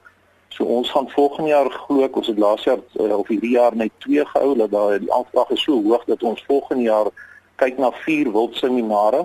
So 0.50 0.64
ons 0.64 0.92
gaan 0.92 1.10
volgende 1.10 1.50
jaar 1.50 1.70
glo 1.72 2.04
ek 2.04 2.18
ons 2.22 2.28
het 2.28 2.38
laas 2.38 2.64
jaar 2.68 2.82
uh, 3.00 3.18
of 3.18 3.28
hierdie 3.32 3.56
jaar 3.56 3.76
net 3.76 3.94
2 4.06 4.26
gehou 4.34 4.56
dat 4.60 4.72
daai 4.72 5.00
die 5.00 5.14
aanvraag 5.14 5.54
is 5.56 5.64
so 5.64 5.82
hoog 5.82 6.04
dat 6.06 6.24
ons 6.24 6.44
volgende 6.48 6.84
jaar 6.84 7.10
kyk 7.64 7.80
na 7.82 7.92
4 8.04 8.30
wildseminare 8.36 9.24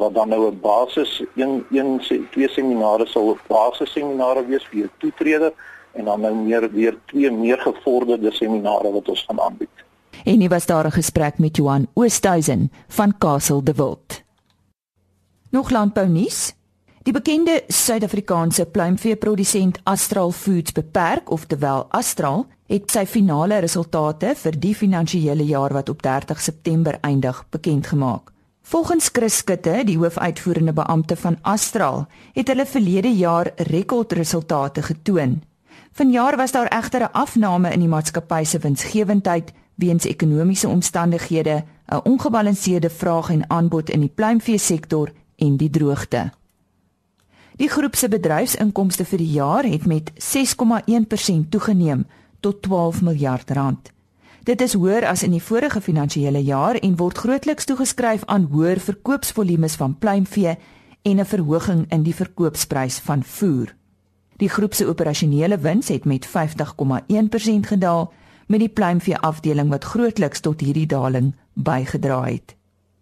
wat 0.00 0.14
dan 0.14 0.28
nou 0.28 0.48
'n 0.50 0.60
basis 0.60 1.22
een 1.36 1.66
een 1.70 2.00
twee 2.30 2.48
seminare 2.48 3.06
sal 3.06 3.36
basis 3.46 3.92
seminare 3.92 4.46
wees 4.46 4.64
vir 4.64 4.78
jou 4.78 4.88
toetreder 4.98 5.52
en 5.92 6.04
dan 6.04 6.20
nou 6.20 6.34
meer 6.34 6.70
weer 6.72 6.98
twee 7.04 7.30
meer 7.30 7.58
gevorderde 7.58 8.32
seminare 8.32 8.92
wat 8.92 9.08
ons 9.08 9.24
gaan 9.28 9.40
aanbied. 9.40 9.84
En 10.24 10.40
hier 10.40 10.48
was 10.48 10.66
daar 10.66 10.86
'n 10.86 10.90
gesprek 10.90 11.38
met 11.38 11.56
Johan 11.56 11.86
Oosthuizen 11.94 12.72
van 12.88 13.18
Castle 13.18 13.62
de 13.62 13.72
Wild. 13.72 14.22
Nog 15.50 15.70
landbou 15.70 16.08
nuus. 16.08 16.54
Die 17.02 17.12
bekende 17.12 17.62
Suid-Afrikaanse 17.66 18.66
pluimveeprodusent 18.66 19.80
Astral 19.82 20.30
Foods 20.30 20.72
Beperk, 20.72 21.30
oftewel 21.30 21.86
Astral, 21.88 22.46
het 22.66 22.90
sy 22.90 23.02
finale 23.06 23.58
resultate 23.58 24.34
vir 24.36 24.58
die 24.60 24.74
finansiële 24.74 25.44
jaar 25.44 25.72
wat 25.72 25.88
op 25.88 26.02
30 26.02 26.40
September 26.40 26.98
eindig, 27.00 27.44
bekend 27.50 27.86
gemaak. 27.86 28.30
Volgens 28.62 29.08
Chris 29.12 29.36
Skutte, 29.36 29.82
die 29.84 29.98
hoofuitvoerende 29.98 30.72
beampte 30.72 31.16
van 31.16 31.38
Astral, 31.42 32.06
het 32.32 32.48
hulle 32.48 32.66
verlede 32.66 33.10
jaar 33.16 33.50
rekordresultate 33.56 34.82
getoon. 34.82 35.42
Vanjaar 35.92 36.36
was 36.36 36.52
daar 36.52 36.68
egter 36.68 37.00
'n 37.00 37.12
afname 37.12 37.72
in 37.72 37.78
die 37.78 37.88
maatskappy 37.88 38.44
se 38.44 38.58
winsgewendheid 38.58 39.52
weens 39.74 40.04
ekonomiese 40.04 40.68
omstandighede, 40.68 41.64
'n 41.86 42.00
ongebalanseerde 42.04 42.90
vraag 42.90 43.30
en 43.30 43.50
aanbod 43.50 43.90
in 43.90 44.00
die 44.00 44.12
pluimvee 44.14 44.58
sektor 44.58 45.12
en 45.36 45.56
die 45.56 45.70
droogte. 45.70 46.32
Die 47.56 47.68
groep 47.68 47.94
se 47.94 48.08
bedryfsinkomste 48.08 49.04
vir 49.04 49.18
die 49.18 49.32
jaar 49.32 49.64
het 49.64 49.86
met 49.86 50.12
6,1% 50.16 51.50
toegeneem 51.50 52.06
tot 52.40 52.62
12 52.62 53.02
miljard 53.02 53.50
rand. 53.50 53.92
Dit 54.42 54.60
is 54.60 54.72
hoër 54.72 55.06
as 55.06 55.22
in 55.22 55.30
die 55.30 55.42
vorige 55.42 55.80
finansiële 55.80 56.42
jaar 56.42 56.74
en 56.74 56.96
word 56.96 57.18
grootliks 57.18 57.64
toegeskryf 57.64 58.24
aan 58.24 58.48
hoër 58.50 58.80
verkoopsvolumes 58.80 59.74
van 59.74 59.98
pluimvee 59.98 60.58
en 61.02 61.20
'n 61.20 61.24
verhoging 61.24 61.84
in 61.88 62.02
die 62.02 62.14
verkoopsprys 62.14 62.98
van 62.98 63.22
voer. 63.22 63.74
Die 64.42 64.50
groep 64.50 64.74
se 64.74 64.88
operasionele 64.90 65.58
wins 65.58 65.88
het 65.88 66.04
met 66.04 66.26
50,1% 66.26 66.32
gedaal 67.68 68.12
met 68.46 68.58
die 68.58 68.68
pluimvee 68.68 69.16
afdeling 69.18 69.70
wat 69.70 69.84
grootliks 69.84 70.42
tot 70.42 70.60
hierdie 70.60 70.86
daling 70.86 71.28
bygedra 71.54 72.24
het. 72.24 72.56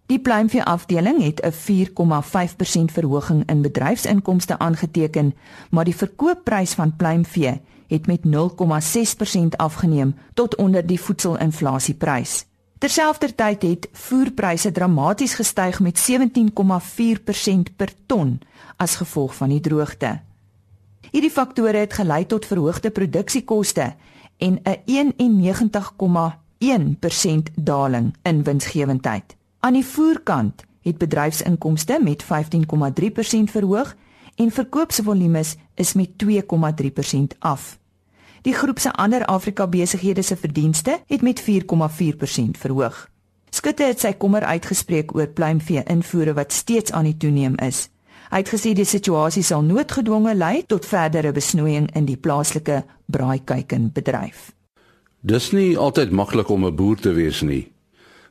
Die 0.06 0.18
pluimvee 0.20 0.62
afdeling 0.62 1.22
het 1.22 1.40
'n 1.40 1.52
4,5% 1.52 2.92
verhoging 2.92 3.48
in 3.48 3.62
bedryfsinkomste 3.62 4.58
aangeteken, 4.58 5.34
maar 5.70 5.84
die 5.84 5.96
verkoopprys 5.96 6.72
van 6.72 6.96
pluimvee 6.96 7.60
het 7.86 8.06
met 8.06 8.24
0,6% 8.24 9.56
afgeneem 9.56 10.14
tot 10.34 10.56
onder 10.56 10.86
die 10.86 11.00
voedselinflasieprys. 11.00 12.44
Terselfdertyd 12.78 13.62
het 13.62 13.88
voerpryse 13.92 14.72
dramaties 14.72 15.34
gestyg 15.34 15.80
met 15.80 15.98
17,4% 16.10 17.76
per 17.76 17.92
ton 18.06 18.40
as 18.76 18.96
gevolg 18.96 19.34
van 19.34 19.48
die 19.48 19.60
droogte. 19.60 20.20
Hierdie 21.10 21.30
faktore 21.30 21.76
het 21.76 21.92
gelei 21.92 22.26
tot 22.26 22.46
verhoogde 22.46 22.90
produksiekoste 22.90 23.94
en 24.38 24.60
'n 24.62 24.76
91,1% 24.84 27.50
daling 27.54 28.14
in 28.22 28.42
winsgewendheid. 28.42 29.36
Aan 29.60 29.72
die 29.72 29.84
voerkant 29.84 30.64
het 30.82 30.98
bedryfsinkomste 30.98 32.00
met 32.02 32.22
15,3% 32.22 33.50
verhoog 33.50 33.96
en 34.34 34.50
verkoopsvolumes 34.50 35.56
is 35.74 35.92
met 35.92 36.18
2,3% 36.18 37.38
af. 37.38 37.78
Die 38.42 38.54
groep 38.54 38.78
se 38.78 38.92
ander 38.92 39.24
Afrika 39.24 39.66
besighede 39.66 40.22
se 40.22 40.36
verdienste 40.36 41.00
het 41.06 41.22
met 41.22 41.42
4,4% 41.42 42.58
verhoog. 42.58 43.10
Skutte 43.50 43.82
het 43.82 44.00
sy 44.00 44.12
kommer 44.12 44.44
uitgespreek 44.44 45.14
oor 45.14 45.26
pluimvee 45.26 45.82
invoere 45.82 46.32
wat 46.32 46.52
steeds 46.52 46.92
aan 46.92 47.04
die 47.04 47.16
toeneem 47.16 47.58
is. 47.58 47.88
Hy 48.30 48.44
het 48.44 48.52
gesê 48.52 48.70
die 48.78 48.86
situasie 48.86 49.42
sal 49.42 49.64
noodgedwonge 49.66 50.36
lei 50.38 50.62
tot 50.70 50.86
verdere 50.86 51.32
besnoeiing 51.34 51.88
in 51.98 52.06
die 52.06 52.16
plaaslike 52.16 52.84
braaikuikenbedryf. 53.10 54.52
Dis 55.20 55.50
nie 55.50 55.74
altyd 55.78 56.14
maklik 56.14 56.48
om 56.48 56.64
'n 56.64 56.76
boer 56.76 56.96
te 56.96 57.12
wees 57.12 57.42
nie. 57.42 57.72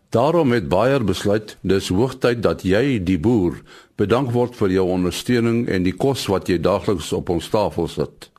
Daarom 0.09 0.51
het 0.51 0.69
Bayer 0.69 1.03
besluit 1.03 1.57
dis 1.61 1.89
hoogtyd 1.89 2.41
dat 2.41 2.63
jy 2.63 3.03
die 3.03 3.19
boer 3.19 3.61
bedank 3.95 4.31
word 4.31 4.55
vir 4.55 4.69
jou 4.69 4.87
ondersteuning 4.89 5.67
en 5.67 5.83
die 5.83 5.93
kos 5.93 6.25
wat 6.25 6.47
jy 6.47 6.57
daagliks 6.57 7.13
op 7.13 7.29
ons 7.29 7.49
tafel 7.49 7.87
sit. 7.87 8.31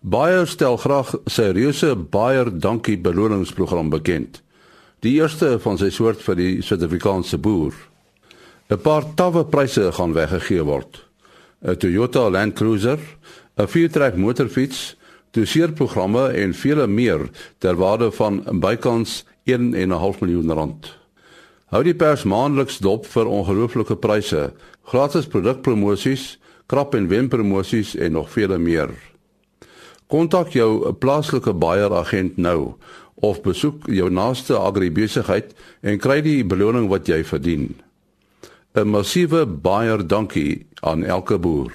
Bayer 0.00 0.46
stel 0.46 0.76
graag 0.76 1.14
sy 1.26 1.42
reuse 1.42 1.96
Bayer 1.96 2.58
Dankie 2.60 2.98
beloningsprogram 2.98 3.90
bekend. 3.90 4.42
Die 5.00 5.16
eerste 5.18 5.58
van 5.58 5.78
sy 5.78 5.90
soort 5.90 6.22
vir 6.22 6.34
die 6.34 6.62
Suid-Afrikaanse 6.62 7.38
boer. 7.38 7.74
'n 8.68 8.76
Paar 8.76 9.04
tawwe 9.16 9.46
pryse 9.48 9.92
gaan 9.96 10.12
weggegee 10.12 10.62
word. 10.62 11.08
'n 11.64 11.76
Toyota 11.76 12.28
Land 12.30 12.52
Cruiser, 12.54 13.00
'n 13.56 13.66
viertrek 13.66 14.16
motorfiets, 14.16 14.96
doseerprogramme 15.32 16.28
en 16.28 16.54
vele 16.54 16.86
meer 16.86 17.30
ter 17.58 17.76
waarde 17.76 18.10
van 18.12 18.44
bykans 18.60 19.24
1.5 19.44 20.20
miljoen 20.20 20.52
rand. 20.52 20.96
Hou 21.72 21.82
die 21.82 21.94
pers 21.94 22.24
maandeliks 22.24 22.78
dop 22.78 23.06
vir 23.06 23.26
ongelooflike 23.26 23.96
pryse, 23.96 24.52
gratis 24.84 25.26
produkpromosies, 25.26 26.38
krap 26.66 26.94
en 26.94 27.08
wen 27.08 27.28
promosies 27.28 27.96
en 27.96 28.12
nog 28.12 28.30
vele 28.30 28.58
meer. 28.58 28.92
Kontak 30.08 30.52
jou 30.52 30.92
plaaslike 30.92 31.52
Bayer 31.52 31.92
agent 31.94 32.36
nou 32.36 32.74
of 33.14 33.42
besoek 33.42 33.88
jou 33.88 34.10
naaste 34.10 34.56
agribesigheid 34.56 35.54
en 35.80 35.98
kry 35.98 36.20
die 36.20 36.44
beloning 36.44 36.88
wat 36.88 37.08
jy 37.08 37.24
verdien. 37.24 37.74
'n 38.78 38.88
massiewe 38.88 39.46
baie 39.46 40.06
dankie 40.06 40.66
aan 40.80 41.04
elke 41.04 41.38
boer. 41.38 41.72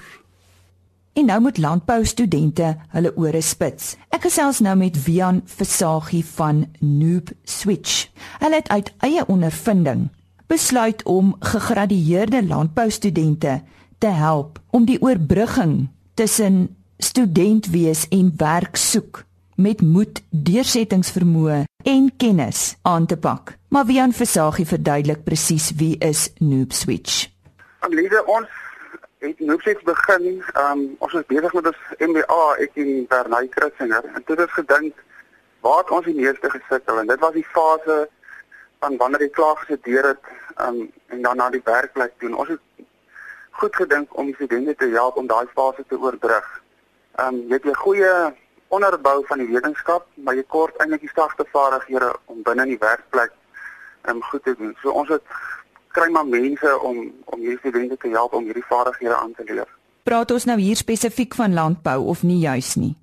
En 1.12 1.26
nou 1.26 1.40
moet 1.40 1.58
landboustudente 1.58 2.76
hulle 2.88 3.12
ore 3.16 3.40
spits. 3.40 3.96
Ek 4.08 4.22
gesels 4.26 4.58
nou 4.60 4.76
met 4.76 5.04
Wian 5.04 5.42
Versagie 5.44 6.24
van 6.24 6.66
Noob 6.78 7.30
Switch. 7.44 8.08
Hulle 8.38 8.54
het 8.54 8.68
uit 8.68 8.92
eie 8.98 9.26
ondervinding 9.26 10.08
besluit 10.46 11.02
om 11.04 11.36
gegradueerde 11.38 12.46
landboustudente 12.46 13.62
te 13.98 14.06
help 14.06 14.60
om 14.70 14.84
die 14.84 15.00
oorbrugging 15.02 15.88
tussen 16.14 16.76
student 16.98 17.66
wees 17.66 18.08
en 18.08 18.32
werk 18.36 18.76
soek 18.76 19.24
met 19.56 19.82
moed, 19.82 20.22
deursettingsvermoë 20.30 21.64
en 21.84 22.10
kennis 22.16 22.76
aan 22.82 23.06
te 23.06 23.16
pak. 23.16 23.54
Maar 23.68 23.86
Wian 23.86 24.12
Versagie 24.12 24.66
verduidelik 24.66 25.24
presies 25.24 25.72
wie 25.78 25.98
is 25.98 26.32
Noob 26.38 26.72
Switch. 26.72 27.28
Lieve 27.88 28.24
ons 28.26 28.48
het 29.18 29.40
Noob 29.40 29.60
Switch 29.60 29.82
begin, 29.82 30.42
um, 30.56 30.84
ons 30.98 31.12
was 31.12 31.26
besig 31.26 31.52
met 31.52 31.66
ons 31.66 31.82
MBA 31.98 32.42
ek 32.66 32.76
in 32.82 33.06
Bernay 33.08 33.48
Kruisinger 33.48 34.04
en 34.14 34.24
toe 34.24 34.36
het 34.36 34.44
ons 34.46 34.58
gedink 34.58 35.02
waar 35.64 35.80
het 35.82 35.90
ons 35.90 36.06
die 36.08 36.16
meeste 36.18 36.50
gesukkel 36.50 37.00
en 37.00 37.06
dit 37.12 37.20
was 37.20 37.34
die 37.36 37.46
fase 37.52 37.98
van 38.84 38.96
wanneer 39.00 39.26
jy 39.26 39.30
klaar 39.38 39.56
gestudeer 39.62 40.10
het 40.12 40.32
um, 40.60 40.84
en 41.08 41.22
dan 41.22 41.36
na 41.40 41.50
die 41.50 41.62
werkplek 41.64 42.12
toe. 42.18 42.34
Ons 42.36 42.52
het 42.56 42.86
goed 43.60 43.76
gedink 43.76 44.16
om 44.18 44.26
die 44.26 44.34
studente 44.34 44.74
te 44.74 44.90
help 44.92 45.16
om 45.16 45.28
daai 45.30 45.46
fase 45.54 45.84
te 45.88 45.98
oorbrug. 45.98 46.48
Ehm 47.16 47.34
um, 47.34 47.42
jy 47.48 47.60
het 47.60 47.66
'n 47.70 47.82
goeie 47.84 48.14
onderbou 48.68 49.24
van 49.26 49.38
die 49.38 49.48
wetenskap, 49.48 50.06
maar 50.14 50.34
jy 50.34 50.44
kort 50.46 50.76
eintlik 50.82 51.00
die 51.00 51.14
sagte 51.14 51.44
vaardighede 51.52 52.12
om 52.24 52.42
binne 52.42 52.62
in 52.62 52.74
die 52.74 52.80
werkplek 52.80 53.32
um, 54.08 54.22
goed 54.22 54.44
te 54.44 54.54
doen. 54.58 54.76
So 54.82 54.90
ons 54.90 55.08
het 55.08 55.22
kry 55.94 56.08
maar 56.10 56.26
mense 56.26 56.78
om 56.80 57.12
om 57.24 57.40
hierdie 57.40 57.58
studente 57.58 57.96
te 57.96 58.08
help 58.08 58.34
om 58.34 58.44
hierdie 58.44 58.66
vaardighede 58.68 59.14
aan 59.16 59.34
te 59.34 59.46
leer. 59.46 59.68
Praat 60.04 60.30
ons 60.30 60.44
nou 60.44 60.58
hier 60.60 60.76
spesifiek 60.76 61.34
van 61.34 61.54
landbou 61.54 62.00
of 62.12 62.22
nie 62.22 62.40
juis 62.42 62.74
nie? 62.74 62.94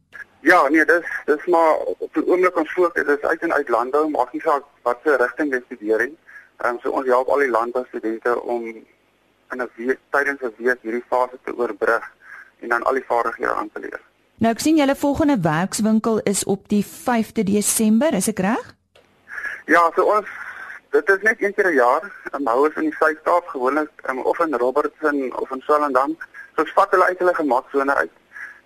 Ja, 0.41 0.67
nee, 0.69 0.85
dis 0.85 1.07
dis 1.25 1.45
maar 1.45 1.79
op 1.85 2.13
die 2.13 2.25
oomblik 2.27 2.57
ons 2.57 2.73
fokus 2.73 3.09
is 3.15 3.21
uit 3.21 3.41
en 3.47 3.53
uit 3.53 3.69
landbou, 3.69 4.07
maak 4.09 4.33
nie 4.33 4.41
saak 4.41 4.65
wat 4.87 4.99
se 5.03 5.17
rigting 5.17 5.53
jy 5.53 5.61
studeer 5.65 6.05
nie. 6.07 6.17
Ehm 6.61 6.75
um, 6.75 6.79
so 6.83 6.91
ons 6.91 7.07
help 7.07 7.29
al 7.29 7.45
die 7.45 7.53
landboustudente 7.53 8.41
om 8.41 8.65
in 9.51 9.61
'n 9.61 9.69
week 9.75 9.99
tydens 10.09 10.41
'n 10.41 10.53
week 10.57 10.81
hierdie 10.81 11.07
fase 11.07 11.37
te 11.43 11.55
oorbrug 11.57 12.05
en 12.59 12.69
dan 12.69 12.83
al 12.83 12.93
die 12.93 13.09
vaardighede 13.11 13.53
aan 13.53 13.69
te 13.73 13.79
leer. 13.79 14.01
Nou 14.41 14.49
ek 14.55 14.61
sien 14.63 14.79
julle 14.79 14.95
volgende 14.97 15.35
werkswinkel 15.45 16.15
is 16.25 16.39
op 16.49 16.63
die 16.71 16.81
5de 16.81 17.43
Desember, 17.45 18.15
is 18.17 18.25
ek 18.31 18.39
reg? 18.41 18.71
Ja, 19.69 19.83
so 19.93 20.07
ons 20.09 20.31
dit 20.95 21.11
is 21.13 21.21
net 21.27 21.43
een 21.43 21.53
keer 21.53 21.69
'n 21.69 21.77
jaar. 21.77 22.07
En 22.31 22.47
hou 22.49 22.63
ons 22.65 22.79
in 22.81 22.89
die 22.89 22.95
Suid-Kaap 22.97 23.51
gewoonlik 23.53 23.91
um, 24.09 24.19
of 24.19 24.39
in 24.39 24.57
Robertson 24.63 25.19
of 25.37 25.51
in 25.51 25.61
Swellendam. 25.61 26.17
So 26.55 26.65
ons 26.65 26.73
vat 26.73 26.89
hulle 26.91 27.05
uit 27.05 27.19
hulle 27.19 27.33
gemaksone 27.33 27.95
uit. 27.95 28.11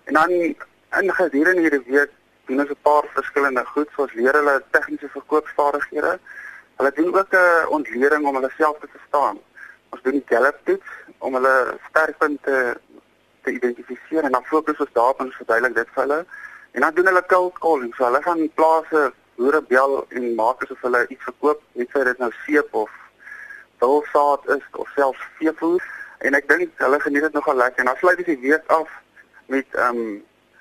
En 0.04 0.14
dan 0.14 0.30
in 0.30 1.12
gedurende 1.20 1.60
hierdie 1.60 1.84
week 1.86 2.10
doen 2.46 2.60
ons 2.60 2.70
'n 2.70 2.82
paar 2.82 3.04
verskillende 3.12 3.64
goed, 3.64 3.88
soos 3.96 4.12
leer 4.12 4.32
hulle 4.32 4.62
tegniese 4.70 5.08
verkoopsvaardighede. 5.08 6.18
Hulle 6.76 6.92
doen 6.94 7.14
ook 7.16 7.32
'n 7.32 7.68
ontleding 7.68 8.26
om 8.26 8.34
hulle 8.34 8.52
self 8.56 8.78
te 8.80 8.88
verstaan. 8.96 9.38
Ons 9.90 10.02
doen 10.02 10.12
die 10.12 10.24
Gallup 10.26 10.58
toets 10.64 10.88
om 11.18 11.34
hulle 11.34 11.78
sterkpunte 11.88 12.80
te 13.46 13.54
identifiseer 13.54 14.26
en 14.26 14.34
dan 14.36 14.46
fokus 14.50 14.82
ons 14.84 14.92
daarop 14.98 15.22
en 15.22 15.32
verduidelik 15.38 15.74
dit 15.78 15.94
vir 15.94 16.02
hulle. 16.04 16.20
En 16.76 16.84
dan 16.84 16.94
doen 16.94 17.10
hulle 17.10 17.24
cold 17.32 17.58
calling. 17.64 17.92
So 17.96 18.04
hulle 18.08 18.22
gaan 18.26 18.44
plase 18.60 19.02
boere 19.36 19.62
bel 19.72 19.98
en 20.18 20.30
maak 20.38 20.64
asof 20.64 20.82
hulle 20.86 21.04
iets 21.08 21.28
verkoop, 21.28 21.62
net 21.80 21.92
sy 21.92 22.04
dit 22.08 22.22
nou 22.22 22.30
seep 22.44 22.74
of 22.84 22.92
wilsaad 23.80 24.48
is 24.56 24.64
of 24.82 24.90
selfs 24.96 25.26
veevoer. 25.38 25.84
En 26.26 26.36
ek 26.38 26.48
dink 26.52 26.80
hulle 26.84 27.00
geniet 27.04 27.28
dit 27.28 27.36
nogal 27.38 27.60
lekker. 27.62 27.84
En 27.84 27.92
dan 27.92 28.00
sluit 28.00 28.22
ons 28.24 28.32
die 28.32 28.42
week 28.44 28.72
af 28.80 28.90
met 29.52 29.78
ehm 29.78 30.02
um, 30.06 30.16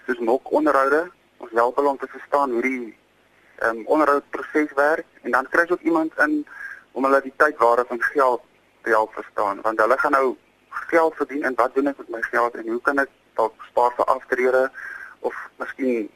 soos 0.06 0.22
mok 0.30 0.52
onderhoude. 0.54 1.06
Ons 1.42 1.58
help 1.58 1.80
hulle 1.80 1.96
om 1.96 1.98
te 1.98 2.12
verstaan 2.18 2.52
hoe 2.52 2.62
die 2.62 2.84
ehm 3.56 3.78
um, 3.78 3.86
onderhoudproses 3.86 4.74
werk 4.76 5.08
en 5.22 5.32
dan 5.32 5.48
kry 5.50 5.64
jy 5.66 5.72
ook 5.72 5.88
iemand 5.88 6.18
in 6.20 6.46
om 6.92 7.04
hulle 7.08 7.22
die 7.24 7.34
tyd 7.38 7.58
waarde 7.58 7.86
van 7.88 8.02
geld 8.02 8.42
te 8.84 8.90
help 8.90 9.14
verstaan 9.14 9.62
want 9.62 9.80
hulle 9.80 9.98
gaan 9.98 10.12
nou 10.12 10.36
geld 10.76 11.16
verdien 11.16 11.44
en 11.44 11.56
wat 11.56 11.76
doen 11.76 11.88
ek 11.88 11.98
met 11.98 12.10
my 12.10 12.22
geld 12.22 12.56
en 12.56 12.68
hoe 12.68 12.82
kan 12.82 13.00
ek 13.00 13.10
dalk 13.34 13.54
spaar 13.70 13.92
vir 13.98 14.06
aftrede 14.06 14.72
of 15.20 15.36
miskien 15.58 16.10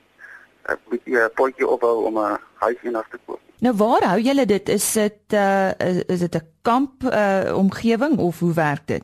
'n 0.70 0.78
bietjie 0.90 1.18
'n 1.18 1.34
potjie 1.34 1.68
opbou 1.68 2.06
om 2.06 2.18
'n 2.18 2.40
huis 2.64 2.78
eendag 2.84 3.08
te 3.10 3.20
koop. 3.26 3.40
Nou 3.60 3.76
waar 3.76 4.04
hou 4.04 4.20
julle 4.20 4.46
dit? 4.46 4.70
Is 4.70 4.92
dit 4.94 5.34
uh 5.34 5.72
is 6.08 6.20
dit 6.20 6.36
'n 6.36 6.48
kamp 6.62 7.04
uh 7.04 7.56
omgewing 7.56 8.18
of 8.18 8.40
hoe 8.40 8.54
werk 8.54 8.88
dit? 8.88 9.04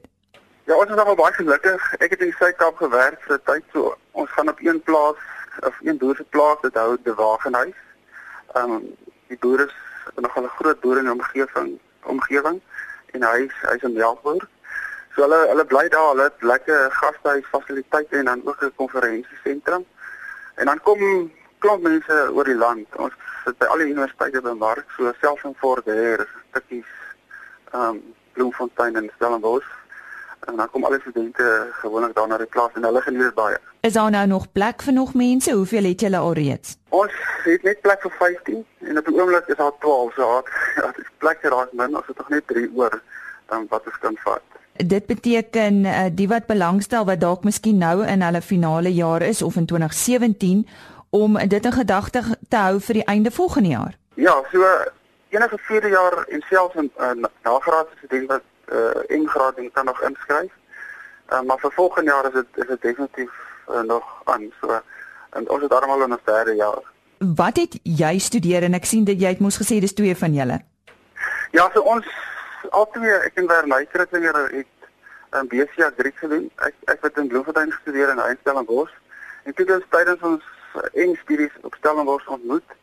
Ja, 0.65 0.75
ons 0.75 0.89
is 0.89 0.95
nogal 0.95 1.15
baie 1.15 1.33
gelukkig. 1.33 1.93
Ek 1.93 2.09
het 2.09 2.19
in 2.19 2.31
die 2.31 2.37
Suid-Kaap 2.37 2.77
gewerk 2.77 3.21
vir 3.21 3.35
'n 3.37 3.45
tyd 3.45 3.63
so. 3.73 3.97
Ons 4.11 4.31
gaan 4.31 4.49
op 4.49 4.59
een 4.61 4.81
plaas 4.81 5.19
of 5.59 5.75
een 5.81 5.97
boer 5.97 6.15
se 6.15 6.23
plaas, 6.23 6.61
dit 6.61 6.73
hou 6.73 6.97
die 7.03 7.13
wagenhuis. 7.13 7.79
Ehm 8.53 8.71
um, 8.71 8.95
die 9.27 9.37
boere 9.37 9.65
is 9.65 9.75
nogal 10.15 10.43
'n 10.43 10.57
groot 10.57 10.79
boer 10.79 10.97
in 10.97 11.03
die 11.03 11.13
omgewing 11.13 11.79
omgewing 12.03 12.61
en 13.11 13.23
hy 13.23 13.49
hy's 13.61 13.83
'n 13.83 13.93
melkboer. 13.93 14.47
So 15.15 15.23
hulle 15.23 15.37
hulle 15.47 15.63
bly 15.65 15.87
daar, 15.89 16.09
hulle 16.11 16.23
het 16.27 16.41
lekker 16.43 16.91
gastehuis 16.91 17.45
fasiliteite 17.51 18.17
en 18.17 18.25
dan 18.25 18.41
ook 18.45 18.63
'n 18.63 18.73
konferensiesentrum. 18.75 19.85
En 20.55 20.65
dan 20.65 20.81
kom 20.81 21.31
klomp 21.59 21.81
mense 21.83 22.29
oor 22.33 22.43
die 22.43 22.55
land. 22.55 22.95
Ons 22.95 23.13
sit 23.45 23.57
by 23.57 23.65
al 23.65 23.77
die 23.77 23.87
universiteite 23.87 24.41
by 24.41 24.53
Mark, 24.59 24.85
so 24.97 25.13
selfs 25.21 25.43
in 25.43 25.55
Fort 25.55 25.85
Hare, 25.85 26.27
Tikkies, 26.51 26.91
ehm 27.71 27.81
um, 27.81 28.03
Bloemfontein 28.33 28.95
en 28.95 29.11
Stellenbosch. 29.15 29.71
En 30.45 30.55
dan 30.55 30.69
kom 30.71 30.83
al 30.83 30.91
die 30.91 31.01
studente 31.01 31.67
gewoonlik 31.71 32.15
daar 32.15 32.27
na 32.27 32.37
die 32.37 32.49
klas 32.49 32.73
en 32.73 32.83
hulle 32.83 33.01
geniet 33.01 33.33
baie. 33.33 33.57
Is 33.79 33.93
daar 33.93 34.11
nou 34.11 34.27
nog 34.27 34.51
plek 34.51 34.81
vir 34.81 34.93
nog 34.93 35.13
mense? 35.13 35.51
Hoeveel 35.51 35.83
het 35.83 35.99
julle 35.99 36.17
alreeds? 36.17 36.77
Ons 36.89 37.13
het 37.43 37.63
net 37.63 37.81
plek 37.81 38.01
vir 38.01 38.11
15 38.19 38.65
en 38.79 38.97
op 38.97 39.05
die 39.05 39.15
oomblik 39.21 39.47
is 39.47 39.55
daar 39.55 39.77
12. 39.79 40.13
So 40.13 40.43
ja, 40.75 40.91
is 41.01 41.09
plek 41.17 41.41
raak 41.41 41.71
min, 41.71 41.95
ons 41.95 42.07
het 42.07 42.17
nog 42.17 42.29
net 42.29 42.47
3 42.47 42.69
oor 42.75 43.01
um, 43.53 43.65
wat 43.69 43.85
ons 43.85 43.97
kan 43.99 44.17
vat. 44.23 44.54
Dit 44.75 45.05
beteken 45.05 45.85
uh, 45.85 46.05
die 46.11 46.27
wat 46.27 46.45
belangstel 46.45 47.05
wat 47.05 47.19
dalk 47.19 47.43
miskien 47.43 47.77
nou 47.77 48.05
in 48.05 48.21
hulle 48.21 48.41
finale 48.41 48.93
jaar 48.93 49.21
is 49.21 49.41
of 49.41 49.55
in 49.55 49.65
2017 49.65 50.67
om 51.09 51.37
dit 51.37 51.65
in 51.65 51.71
gedagte 51.71 52.21
te 52.49 52.57
hou 52.57 52.79
vir 52.79 52.93
die 52.93 53.05
einde 53.05 53.31
volgende 53.31 53.69
jaar. 53.69 53.95
Ja, 54.13 54.43
so 54.51 54.65
enige 55.29 55.57
vierde 55.57 55.87
jaar 55.87 56.25
en 56.27 56.43
selfs 56.49 56.75
'n 56.75 56.91
uh, 56.99 57.11
nagraadse 57.43 57.95
student 57.97 58.27
wat 58.27 58.43
uh, 58.65 59.17
ingraad 59.17 59.55
en 59.55 59.71
kan 59.71 59.85
nog 59.85 60.01
inskryf. 60.01 60.51
Uh, 61.31 61.41
maar 61.41 61.59
vir 61.59 61.71
volgende 61.71 62.11
jaar 62.11 62.25
is 62.25 62.33
dit 62.33 62.45
is 62.53 62.67
dit 62.67 62.81
definitief 62.81 63.31
uh, 63.69 63.81
nog 63.81 64.03
aan. 64.23 64.51
So 64.61 64.81
en 65.29 65.49
ons 65.49 65.61
is 65.63 65.69
darmal 65.69 66.03
in 66.03 66.11
ons 66.11 66.23
derde 66.23 66.55
jaar. 66.55 66.83
Wat 67.35 67.55
het 67.55 67.79
jy 67.83 68.17
studeer 68.19 68.63
en 68.63 68.73
ek 68.73 68.85
sien 68.85 69.03
dat 69.03 69.19
jy 69.21 69.27
het 69.27 69.39
mos 69.39 69.57
gesê 69.57 69.79
dis 69.79 69.93
twee 69.93 70.15
van 70.15 70.33
julle. 70.33 70.59
Ja, 71.51 71.69
so 71.73 71.81
ons 71.81 72.07
altyd 72.69 73.03
ek 73.27 73.35
en 73.35 73.47
Werner 73.47 73.85
Kritzinger 73.85 74.37
het 74.51 74.67
um, 75.31 75.47
BSc 75.47 75.81
Agriek 75.81 76.17
gedoen. 76.17 76.49
Ek 76.55 76.75
ek 76.85 77.01
het 77.01 77.17
in 77.17 77.27
Bloemfontein 77.27 77.71
gestudeer 77.71 78.09
in 78.09 78.37
Stellenbosch. 78.41 78.93
En 79.43 79.53
toe 79.53 79.65
het 79.65 79.75
ons 79.75 79.89
tydens 79.89 80.21
ons 80.21 80.43
en 80.93 81.15
studies 81.23 81.55
op 81.61 81.75
Stellenbosch 81.79 82.27
ontmoet. 82.27 82.75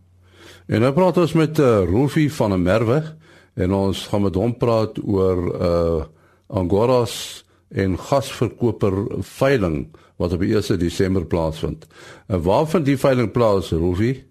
En 0.65 0.81
nou 0.81 0.93
praat 0.93 1.17
ons 1.17 1.33
met 1.33 1.59
uh, 1.59 1.83
Rolfie 1.85 2.33
van 2.33 2.49
der 2.49 2.59
Merwe 2.59 3.15
en 3.53 3.73
ons 3.73 4.07
gaan 4.09 4.21
met 4.25 4.35
hom 4.35 4.57
praat 4.57 4.97
oor 5.05 5.61
uh 5.61 6.03
Angoras 6.47 7.43
en 7.75 7.97
gasverkoper 7.99 8.93
veiling 9.19 9.91
wat 10.17 10.33
op 10.33 10.41
1 10.41 10.79
Desember 10.79 11.25
plaasvind. 11.25 11.87
En 12.27 12.41
waar 12.41 12.67
vind 12.67 12.85
die 12.85 12.97
veiling 12.97 13.31
plaas, 13.31 13.71
Rolfie? 13.71 14.25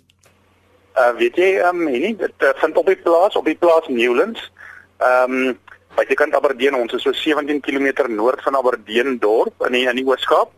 Uh 0.96 1.12
weet 1.16 1.37
jy, 1.37 1.51
ehm 1.61 1.81
um, 1.81 1.85
nee, 1.85 2.16
dit 2.16 2.42
uh, 2.42 2.49
vind 2.57 2.77
op 2.77 2.87
die 2.87 2.96
plaas 2.96 3.37
op 3.37 3.44
die 3.44 3.57
plaas 3.57 3.88
Newlands. 3.88 4.53
Ehm 4.99 5.33
um, 5.33 5.59
by 5.96 6.05
die 6.05 6.16
kant 6.16 6.35
Aberdeen, 6.37 6.75
ons 6.77 6.92
is 6.92 7.03
so 7.03 7.12
17 7.12 7.61
km 7.64 8.09
noord 8.12 8.42
van 8.44 8.57
Aberdeen 8.57 9.18
dorp 9.18 9.64
in 9.66 9.72
die 9.72 9.87
in 9.88 9.96
die 9.96 10.07
Ooskaap. 10.07 10.51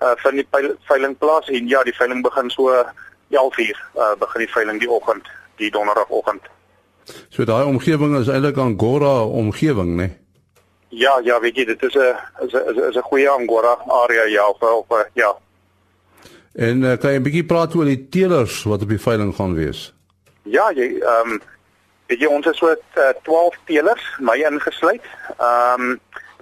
Uh 0.00 0.12
van 0.20 0.36
die 0.36 0.46
veiling 0.88 1.16
plaas 1.18 1.48
en 1.48 1.68
ja, 1.68 1.82
die 1.82 1.96
veiling 1.96 2.22
begin 2.22 2.50
so 2.50 2.68
11:00 2.70 3.72
uh 3.96 4.12
begin 4.20 4.44
die 4.44 4.52
veiling 4.52 4.80
die 4.80 4.90
oggend, 4.90 5.28
die 5.56 5.70
donderdagoggend. 5.70 6.44
So 7.28 7.44
daai 7.44 7.64
omgewing 7.64 8.16
is 8.20 8.28
eintlik 8.28 8.56
Angora 8.56 9.24
omgewing, 9.24 9.96
né? 9.96 10.06
Nee? 10.06 10.25
Ja, 10.96 11.20
ja, 11.24 11.40
weet 11.40 11.56
jy, 11.56 11.64
dit 11.64 11.82
is 11.82 11.94
'n 11.94 12.16
is 12.44 12.52
'n 12.52 12.88
is 12.88 12.96
'n 12.96 13.08
goeie 13.08 13.28
Angora 13.28 13.76
area 13.86 14.24
ja, 14.24 14.48
of, 14.48 14.60
of 14.60 15.08
ja. 15.12 15.36
En 16.52 16.82
uh, 16.82 16.96
kan 16.96 17.10
jy 17.10 17.18
'n 17.18 17.22
bietjie 17.22 17.44
praat 17.44 17.74
oor 17.74 17.84
die 17.84 18.08
teelers 18.08 18.62
wat 18.64 18.82
op 18.82 18.88
die 18.88 19.00
veiling 19.00 19.34
gaan 19.34 19.54
wees? 19.54 19.92
Ja, 20.42 20.70
jy 20.72 20.96
ehm 21.00 21.30
um, 21.30 21.42
weet 22.06 22.20
jy 22.20 22.26
ons 22.26 22.46
is 22.46 22.56
so 22.56 22.70
uh, 22.70 23.12
12 23.22 23.56
teelers, 23.64 24.04
my 24.18 24.36
ingesluit. 24.40 25.04
Ehm 25.38 25.80
um, 25.80 26.00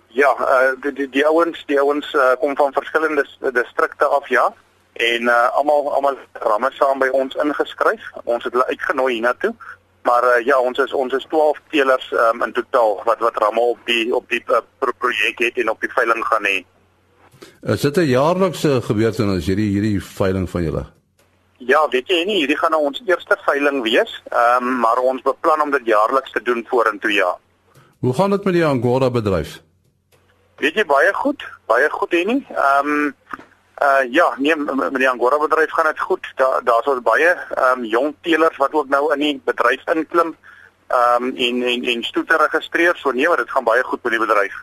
ja, 0.08 0.30
uh, 0.38 0.70
die 0.82 0.92
die, 0.92 1.08
die 1.08 1.26
ouens, 1.26 1.64
die 1.66 1.80
ouens 1.80 2.14
uh, 2.14 2.32
kom 2.38 2.56
van 2.56 2.72
verskillende 2.72 3.26
distrikte 3.52 4.04
af 4.04 4.28
ja. 4.28 4.54
En 4.92 5.22
uh, 5.22 5.50
almal 5.50 5.94
almal 5.94 6.18
ramme 6.32 6.70
saam 6.72 6.98
by 6.98 7.08
ons 7.10 7.34
ingeskryf. 7.34 8.10
Ons 8.24 8.44
het 8.44 8.52
hulle 8.52 8.66
uitgenooi 8.66 9.12
hiernatoe. 9.12 9.54
Maar 10.04 10.24
uh, 10.28 10.44
ja, 10.44 10.58
ons 10.60 10.78
is 10.78 10.92
ons 10.92 11.12
is 11.16 11.26
12 11.32 11.60
teelers 11.72 12.10
um, 12.12 12.42
in 12.44 12.52
totaal 12.52 12.98
wat 13.04 13.22
wat 13.24 13.36
ramme 13.40 13.60
op 13.60 13.78
die 13.88 14.14
op 14.14 14.28
die 14.28 14.42
uh, 14.52 14.60
projek 14.98 15.38
het 15.46 15.60
en 15.62 15.70
op 15.72 15.80
die 15.80 15.92
veiling 15.92 16.24
gaan 16.24 16.48
hê. 16.48 16.58
Is 17.74 17.80
dit 17.80 17.96
'n 17.96 18.10
jaarlikse 18.10 18.80
gebeurtenis 18.82 19.46
hierdie 19.46 19.70
hierdie 19.70 20.02
veiling 20.02 20.50
van 20.50 20.62
julle? 20.62 20.84
Ja, 21.58 21.88
weet 21.88 22.08
jy 22.08 22.24
nie, 22.24 22.36
hierdie 22.42 22.58
gaan 22.58 22.70
nou 22.76 22.82
ons 22.82 23.02
eerste 23.06 23.36
veiling 23.46 23.82
wees, 23.82 24.22
ehm 24.30 24.68
um, 24.68 24.78
maar 24.84 24.98
ons 25.00 25.22
beplan 25.22 25.62
om 25.62 25.70
dit 25.70 25.86
jaarliks 25.86 26.32
te 26.32 26.42
doen 26.42 26.66
vorentoe 26.68 27.12
ja. 27.12 27.36
Hoe 28.00 28.14
gaan 28.14 28.30
dit 28.30 28.44
met 28.44 28.54
die 28.54 28.66
Angora 28.66 29.10
bedryf? 29.10 29.62
Weet 30.60 30.74
jy 30.74 30.84
baie 30.84 31.14
goed, 31.14 31.44
baie 31.66 31.90
goed 31.90 32.12
hier 32.12 32.26
nie. 32.26 32.46
Ehm 32.50 32.88
um, 32.88 33.14
uh 33.82 34.12
ja, 34.12 34.34
nee, 34.38 34.56
met 34.56 34.94
die 34.94 35.08
Angora 35.08 35.38
bedryf 35.38 35.70
gaan 35.70 35.87
dit 35.92 36.00
goed. 36.00 36.32
Daar 36.34 36.60
daar's 36.64 36.87
ons 36.87 37.02
baie 37.02 37.28
ehm 37.28 37.78
um, 37.78 37.84
jong 37.84 38.14
teelers 38.20 38.56
wat 38.56 38.72
ook 38.72 38.88
nou 38.88 39.12
in 39.12 39.18
die 39.18 39.40
bedryf 39.44 39.82
inklim. 39.94 40.37
Ehm 40.87 41.22
um, 41.22 41.37
en 41.37 41.62
en 41.62 41.84
en 41.84 42.02
stoete 42.02 42.37
registreer. 42.37 42.96
So 42.96 43.10
nee, 43.10 43.28
maar 43.28 43.37
dit 43.37 43.50
gaan 43.50 43.64
baie 43.64 43.82
goed 43.82 44.02
met 44.02 44.12
die 44.12 44.26
bedryf. 44.26 44.54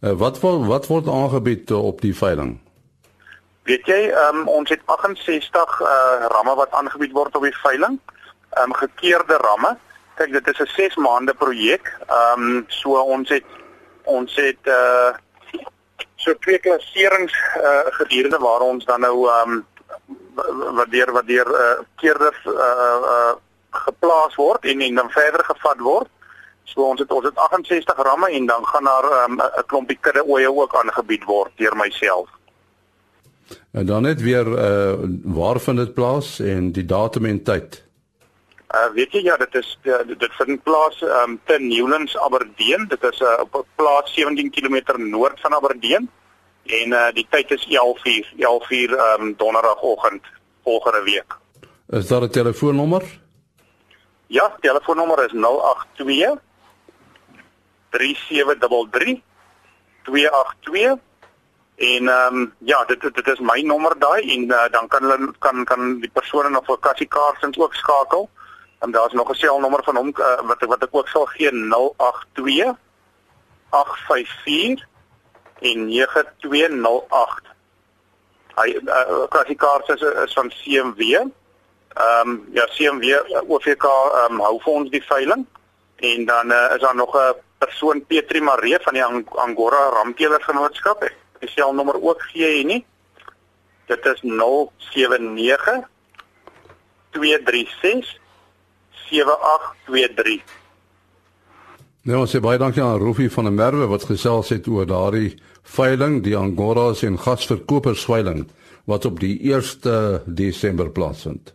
Uh, 0.00 0.12
wat 0.12 0.40
wat 0.40 0.66
wat 0.66 0.86
word 0.86 1.08
aangebied 1.08 1.70
uh, 1.70 1.84
op 1.84 2.00
die 2.00 2.16
veiling? 2.16 2.60
Weet 3.62 3.86
jy, 3.86 4.08
ehm 4.08 4.36
um, 4.36 4.48
ons 4.48 4.70
het 4.70 4.80
68 4.84 5.80
uh 5.80 6.26
ramme 6.32 6.54
wat 6.54 6.70
aangebied 6.70 7.12
word 7.12 7.36
op 7.36 7.42
die 7.42 7.56
veiling. 7.56 8.00
Ehm 8.50 8.64
um, 8.64 8.74
gekeurde 8.74 9.36
ramme. 9.36 9.76
Kyk, 10.14 10.32
dit 10.32 10.48
is 10.48 10.58
'n 10.58 10.70
6 10.76 10.96
maande 10.96 11.34
projek. 11.34 11.96
Ehm 12.06 12.42
um, 12.42 12.64
so 12.68 12.90
ons 13.00 13.28
het 13.28 13.44
ons 14.04 14.34
het 14.34 14.64
uh 14.64 15.12
so 16.18 16.34
twee 16.44 16.58
klasserings 16.58 17.34
uh 17.56 17.86
gedurende 18.00 18.38
waar 18.38 18.60
ons 18.60 18.84
dan 18.84 19.00
nou 19.00 19.28
um 19.30 19.64
wat 20.78 20.90
deur 20.90 21.12
wat 21.12 21.26
deur 21.26 21.48
uh 21.48 21.74
keerders 22.02 22.40
uh 22.46 22.98
uh 23.16 23.34
geplaas 23.70 24.34
word 24.34 24.64
en 24.64 24.80
en 24.80 24.94
dan 24.94 25.10
verder 25.10 25.44
gevat 25.44 25.78
word. 25.78 26.08
So 26.64 26.82
ons 26.84 27.00
het 27.00 27.12
ons 27.12 27.24
het 27.24 27.36
68 27.36 28.02
ramme 28.02 28.30
en 28.30 28.46
dan 28.46 28.66
gaan 28.66 28.84
daar 28.84 29.06
um 29.24 29.40
'n 29.40 29.66
klompie 29.66 29.98
kudde 30.00 30.24
oeye 30.26 30.52
ook 30.52 30.74
aangebied 30.74 31.24
word 31.24 31.52
deur 31.56 31.76
myself. 31.76 32.28
En 33.70 33.86
dan 33.86 34.02
net 34.02 34.20
weer 34.20 34.46
uh 34.46 34.94
waar 35.24 35.60
vind 35.60 35.76
dit 35.76 35.94
plaas 35.94 36.38
en 36.40 36.72
die 36.72 36.84
datum 36.84 37.24
en 37.24 37.42
tyd? 37.42 37.87
Uh 38.68 38.90
weet 38.92 39.12
jy 39.12 39.22
ja, 39.24 39.36
dit 39.36 39.54
is 39.54 39.78
uh, 39.82 40.02
dit 40.04 40.32
vind 40.36 40.62
plaas 40.62 41.02
um 41.02 41.40
te 41.44 41.56
Newlands 41.58 42.16
Aberdeen. 42.18 42.84
Dit 42.88 43.02
is 43.02 43.20
uh, 43.20 43.38
op 43.40 43.54
'n 43.54 43.64
plaas 43.74 44.14
17 44.14 44.50
km 44.50 44.80
noord 44.96 45.40
van 45.40 45.54
Aberdeen. 45.54 46.10
En 46.66 46.92
uh 46.92 47.08
die 47.12 47.26
tyd 47.30 47.50
is 47.50 47.64
11:00, 47.66 48.34
11:00 48.36 48.98
um 49.20 49.34
donderdagoggend 49.36 50.22
volgende 50.62 51.02
week. 51.02 51.36
Is 51.86 52.06
daar 52.06 52.22
'n 52.22 52.30
telefoonnommer? 52.30 53.02
Ja, 54.26 54.56
telefoonnommer 54.60 55.24
is 55.24 55.32
082 55.32 56.38
3733 57.90 59.20
282 60.02 61.06
En 61.78 62.08
ehm 62.08 62.34
um, 62.34 62.54
ja, 62.58 62.84
dit 62.84 63.00
dit 63.00 63.26
is 63.28 63.38
my 63.38 63.60
nommer 63.62 63.98
daai 63.98 64.22
en 64.34 64.44
uh, 64.50 64.64
dan 64.70 64.88
kan 64.88 65.02
hulle 65.02 65.32
kan 65.38 65.64
kan 65.64 66.00
die 66.00 66.10
persone 66.10 66.50
na 66.50 66.62
vakassiekaartjies 66.66 67.58
ook 67.58 67.74
skakel. 67.74 68.28
En 68.78 68.90
daar's 68.90 69.12
nog 69.12 69.30
'n 69.30 69.34
selnommer 69.34 69.84
van 69.84 69.96
hom 69.96 70.12
uh, 70.18 70.40
wat 70.42 70.60
wat 70.60 70.82
ek 70.82 70.94
ook 70.94 71.08
sal 71.08 71.26
gee 71.26 71.50
082 71.50 72.76
854 73.68 74.86
en 75.60 75.86
9208. 75.86 77.46
Hy 78.54 78.80
uh, 78.84 79.26
klassikaars 79.28 79.88
is 79.88 80.00
is 80.00 80.32
van 80.32 80.48
CMW. 80.48 81.00
Ehm 81.02 82.28
um, 82.28 82.48
ja 82.52 82.64
CMW 82.64 83.04
uh, 83.04 83.50
OVK 83.50 83.84
ehm 83.84 84.32
um, 84.32 84.40
hou 84.40 84.60
vir 84.60 84.72
ons 84.72 84.90
die 84.90 85.04
veiling. 85.04 85.46
En 85.96 86.24
dan 86.24 86.50
uh, 86.50 86.72
is 86.74 86.80
daar 86.80 86.94
nog 86.94 87.16
'n 87.16 87.34
persoon 87.58 88.06
Petri 88.06 88.40
Maree 88.40 88.78
van 88.80 88.92
die 88.92 89.04
Ang 89.04 89.28
Angora 89.28 89.88
Ramteler 89.88 90.42
Genootskap. 90.42 91.02
Ek 91.38 91.48
sal 91.48 91.74
nommer 91.74 92.02
ook 92.02 92.22
gee 92.22 92.54
hier 92.54 92.64
nie. 92.64 92.86
Dit 93.86 94.06
is 94.06 94.20
079 94.22 95.88
236 97.10 98.18
7823. 99.10 100.42
Nou 102.08 102.22
ons 102.22 102.30
sê 102.32 102.40
baie 102.40 102.58
dankie 102.58 102.82
aan 102.82 103.00
Rufie 103.02 103.30
van 103.30 103.44
der 103.44 103.52
Merwe 103.52 103.86
wat 103.90 104.06
gesels 104.08 104.48
het 104.54 104.68
oor 104.68 104.86
daardie 104.86 105.34
veiling, 105.62 106.22
die 106.24 106.36
Angoras 106.36 107.02
en 107.04 107.18
gasverkopersveiling 107.18 108.46
wat 108.88 109.04
op 109.04 109.20
die 109.20 109.36
1 109.52 110.22
Desember 110.24 110.90
plaasvind. 110.90 111.52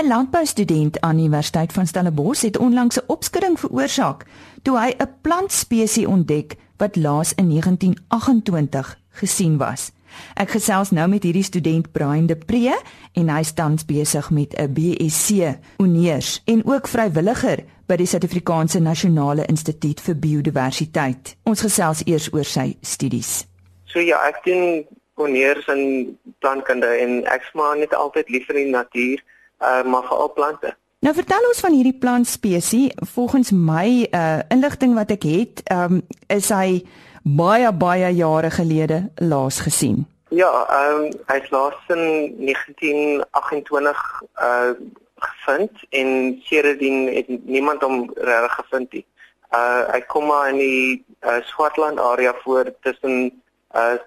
'n 0.00 0.06
Landboustudent 0.06 1.00
aan 1.00 1.16
die 1.16 1.26
Universiteit 1.26 1.72
van 1.72 1.86
Stellenbosch 1.86 2.42
het 2.42 2.58
onlangs 2.58 2.96
'n 2.96 3.04
opskudding 3.06 3.60
veroorsaak 3.60 4.26
toe 4.62 4.78
hy 4.78 4.94
'n 4.96 5.08
plantspesie 5.20 6.08
ontdek 6.08 6.56
wat 6.76 6.96
laas 6.96 7.34
in 7.34 7.48
1928 7.48 8.98
gesien 9.10 9.56
was. 9.56 9.92
Ek 10.34 10.50
gesels 10.50 10.90
nou 10.90 11.08
met 11.08 11.22
hierdie 11.22 11.44
student 11.44 11.92
Brian 11.92 12.26
de 12.26 12.36
Pre 12.36 12.76
en 13.14 13.28
hy 13.28 13.42
tans 13.54 13.84
besig 13.84 14.30
met 14.30 14.54
'n 14.54 14.72
BSc 14.72 15.56
Honeurs 15.78 16.42
en 16.46 16.64
ook 16.64 16.88
vrywilliger 16.88 17.64
by 17.86 17.96
die 17.96 18.06
Suid-Afrikaanse 18.06 18.80
Nasionale 18.80 19.44
Instituut 19.46 20.00
vir 20.00 20.14
Biodiversiteit. 20.14 21.36
Ons 21.44 21.60
gesels 21.60 22.02
eers 22.06 22.32
oor 22.32 22.44
sy 22.44 22.76
studies. 22.82 23.46
So 23.84 23.98
ja, 23.98 24.20
ek 24.28 24.44
doen 24.44 24.86
honeurs 25.14 25.66
in 25.66 26.18
plantkunde 26.38 26.86
en 26.86 27.24
ek 27.26 27.42
smaak 27.50 27.78
net 27.78 27.94
altyd 27.94 28.30
lief 28.30 28.46
vir 28.46 28.60
die 28.62 28.70
natuur, 28.70 29.18
uh, 29.60 29.82
maar 29.84 30.06
veral 30.08 30.32
plante. 30.32 30.74
Nou 31.00 31.14
vertel 31.16 31.46
ons 31.48 31.60
van 31.64 31.72
hierdie 31.72 31.96
plantspesie. 31.96 32.90
Volgens 33.14 33.50
my 33.56 34.04
uh 34.12 34.40
inligting 34.52 34.94
wat 34.94 35.10
ek 35.14 35.24
het, 35.24 35.62
um, 35.72 36.02
is 36.28 36.50
hy 36.52 36.82
baie 37.22 37.72
baie 37.72 38.14
jare 38.14 38.50
gelede 38.50 39.10
laas 39.14 39.60
gesien. 39.60 40.06
Ja, 40.30 40.50
ehm 40.68 41.04
um, 41.04 41.12
hy 41.26 41.36
is 41.42 41.50
laas 41.50 41.78
in 41.88 42.34
1928 42.38 44.22
uh 44.42 44.72
gevind 45.20 45.70
en 45.90 46.40
sedertdien 46.44 47.14
het 47.14 47.28
niemand 47.44 47.82
hom 47.82 48.10
reg 48.14 48.54
gevind 48.54 48.92
nie. 48.92 49.04
Uh 49.52 49.84
hy 49.92 50.00
kom 50.00 50.26
maar 50.26 50.48
in 50.48 50.56
die 50.56 51.04
uh, 51.20 51.42
Swartland 51.44 52.00
area 52.00 52.34
voor 52.42 52.72
tussen 52.80 53.42
uh 53.74 53.98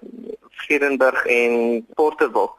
Vredenburg 0.50 1.26
en 1.26 1.86
Porterville 1.94 2.50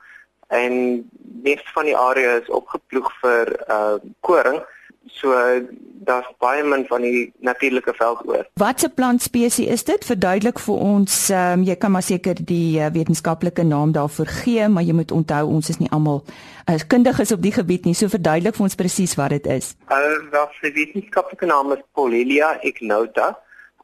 en 0.48 1.10
meeste 1.42 1.72
van 1.74 1.86
die 1.86 1.98
area 1.98 2.38
is 2.40 2.50
opgeploeg 2.50 3.12
vir 3.22 3.52
uh 3.70 3.98
koring. 4.20 4.62
So 5.06 5.34
daar's 6.06 6.28
baie 6.38 6.64
min 6.64 6.86
van 6.86 7.02
die 7.02 7.34
natuurlike 7.40 7.94
veld 7.94 8.22
oor. 8.28 8.46
Watse 8.54 8.90
plantspesie 8.90 9.68
is 9.68 9.84
dit? 9.84 10.06
Verduidelik 10.06 10.60
vir 10.60 10.76
ons, 10.76 11.30
um, 11.30 11.64
jy 11.66 11.76
kan 11.76 11.92
maar 11.92 12.06
seker 12.06 12.38
die 12.38 12.80
uh, 12.80 12.90
wetenskaplike 12.94 13.64
naam 13.64 13.92
daarvoor 13.96 14.30
gee, 14.42 14.68
maar 14.68 14.84
jy 14.84 14.94
moet 14.94 15.12
onthou 15.12 15.46
ons 15.48 15.70
is 15.70 15.80
nie 15.82 15.90
almal 15.96 16.24
uh, 16.26 16.78
kundiges 16.88 17.32
op 17.32 17.42
die 17.42 17.54
gebied 17.56 17.86
nie. 17.86 17.96
So 17.98 18.12
verduidelik 18.12 18.58
vir 18.58 18.68
ons 18.68 18.78
presies 18.78 19.16
wat 19.20 19.34
dit 19.38 19.50
is. 19.56 19.74
Uh, 19.90 20.20
dat 20.32 20.54
die 20.62 20.74
wetenskaplike 20.78 21.50
naam 21.50 21.74
is 21.78 21.86
Polelia 21.94 22.56
ignota. 22.62 23.34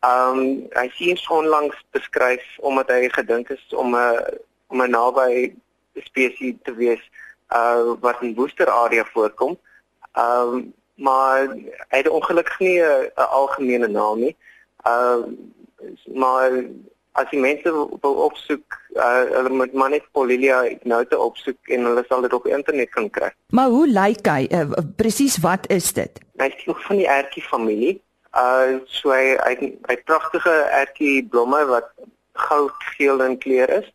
Um 0.02 0.68
hy 0.74 0.88
sien 0.98 1.20
onlangs 1.30 1.78
beskryf 1.94 2.46
omdat 2.66 2.90
hy 2.90 3.10
gedink 3.14 3.52
is 3.54 3.62
om 3.70 3.94
'n 3.96 4.18
om 4.74 4.82
'n 4.82 4.90
naby 4.90 5.54
spesies 6.02 6.56
te 6.64 6.74
wees 6.74 7.04
uh 7.54 7.94
wat 8.02 8.22
in 8.22 8.34
Woester 8.34 8.70
area 8.70 9.06
voorkom. 9.14 9.58
Um 10.18 10.74
maar 11.02 11.48
hy 11.90 11.98
het 11.98 12.10
ongelukkig 12.10 12.60
nie 12.60 12.80
'n 12.82 13.28
algemene 13.40 13.88
naam 13.88 14.20
nie. 14.20 14.36
Uh 14.86 15.24
maar 16.14 16.52
as 17.20 17.32
jy 17.32 17.40
mense 17.44 17.72
wil 18.02 18.16
opsoek, 18.28 18.78
uh, 18.96 19.24
hulle 19.36 19.50
moet 19.50 19.74
maar 19.74 19.90
net 19.90 20.06
Polilia 20.16 20.62
ignota 20.64 21.18
opsoek 21.18 21.74
en 21.76 21.86
hulle 21.90 22.04
sal 22.08 22.22
dit 22.22 22.34
op 22.34 22.48
internet 22.48 22.90
kan 22.90 23.10
kry. 23.10 23.32
Maar 23.50 23.68
hoe 23.74 23.88
lyk 23.88 24.28
hy? 24.28 24.48
Uh, 24.52 24.72
Presies 24.96 25.38
wat 25.44 25.68
is 25.68 25.92
dit? 25.98 26.22
Hy 26.40 26.48
is 26.54 26.66
nog 26.66 26.80
van 26.86 27.02
die 27.02 27.10
ertjie 27.10 27.44
familie. 27.44 28.02
Uh 28.38 28.80
so 28.86 29.12
hy 29.12 29.36
hy, 29.44 29.74
hy 29.90 29.98
pragtige 30.08 30.54
ertjie 30.72 31.28
blomme 31.28 31.66
wat 31.66 31.92
goudgeel 32.34 33.26
in 33.28 33.38
kleur 33.38 33.70
is. 33.82 33.90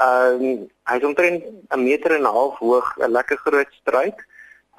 Um 0.00 0.46
uh, 0.48 0.56
hy 0.88 0.96
is 0.98 1.04
omtrent 1.04 1.44
'n 1.44 1.84
meter 1.84 2.16
en 2.16 2.22
'n 2.22 2.36
half 2.38 2.58
hoog, 2.58 2.96
'n 2.96 3.12
lekker 3.12 3.36
groot 3.36 3.72
struik. 3.82 4.26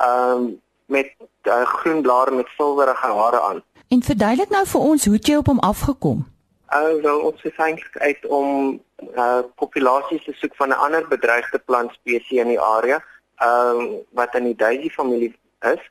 Um 0.02 0.63
met 0.86 1.16
uh, 1.44 1.62
groen 1.62 2.02
blare 2.02 2.32
met 2.32 2.48
silwerige 2.58 3.08
hare 3.08 3.42
aan. 3.42 3.64
En 3.88 4.04
verduidelik 4.04 4.50
nou 4.50 4.66
vir 4.68 4.82
ons 4.82 5.06
hoe 5.06 5.18
jy 5.18 5.36
op 5.36 5.46
hom 5.46 5.60
afgekom. 5.60 6.26
Uh, 6.74 7.02
wel 7.02 7.20
ons 7.20 7.44
is 7.44 7.56
eintlik 7.56 7.98
uit 7.98 8.26
om 8.26 8.82
uh, 9.16 9.40
populasies 9.56 10.24
te 10.24 10.34
soek 10.34 10.56
van 10.56 10.70
'n 10.70 10.82
ander 10.86 11.08
bedreigde 11.08 11.60
plantspesie 11.60 12.40
in 12.40 12.48
die 12.48 12.60
area, 12.60 13.04
ehm 13.38 13.80
uh, 13.82 13.94
wat 14.10 14.36
in 14.36 14.44
die 14.44 14.56
daisy 14.56 14.90
familie 14.90 15.36
is. 15.60 15.84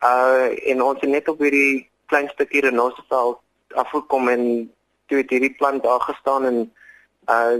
Uh 0.00 0.70
en 0.70 0.82
ons 0.82 1.00
het 1.00 1.10
net 1.10 1.28
op 1.28 1.38
hierdie 1.38 1.88
klein 2.06 2.28
stukkie 2.28 2.60
renosterveld 2.60 3.38
afgekom 3.68 4.28
en 4.28 4.72
toe 5.06 5.18
het 5.18 5.30
hierdie 5.30 5.54
plant 5.54 5.82
daar 5.82 6.00
gestaan 6.00 6.44
en 6.44 6.72
uh 7.28 7.58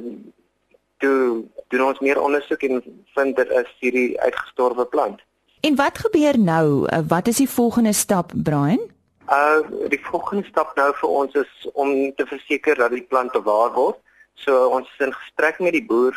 toe 0.99 1.45
doen 1.69 1.85
ons 1.85 1.99
meer 1.99 2.21
ondersoek 2.21 2.63
en 2.63 2.83
vind 3.15 3.37
dit 3.37 3.51
is 3.51 3.77
hierdie 3.81 4.21
uitgestorwe 4.21 4.85
plant. 4.85 5.21
En 5.61 5.77
wat 5.77 5.99
gebeur 5.99 6.39
nou? 6.39 6.89
Uh, 6.89 6.99
wat 7.09 7.27
is 7.27 7.37
die 7.37 7.49
volgende 7.49 7.93
stap, 7.93 8.33
Brian? 8.35 8.81
Uh 9.29 9.89
die 9.89 10.01
volgende 10.03 10.45
stap 10.49 10.75
nou 10.75 10.89
vir 10.95 11.09
ons 11.09 11.35
is 11.35 11.69
om 11.73 11.91
te 12.17 12.27
verseker 12.27 12.79
dat 12.81 12.91
die 12.91 13.05
plant 13.13 13.33
bewaar 13.33 13.73
word. 13.77 13.99
So 14.35 14.69
ons 14.73 14.89
is 14.89 15.07
in 15.07 15.13
gesprek 15.13 15.61
met 15.61 15.77
die 15.77 15.85
boer 15.87 16.17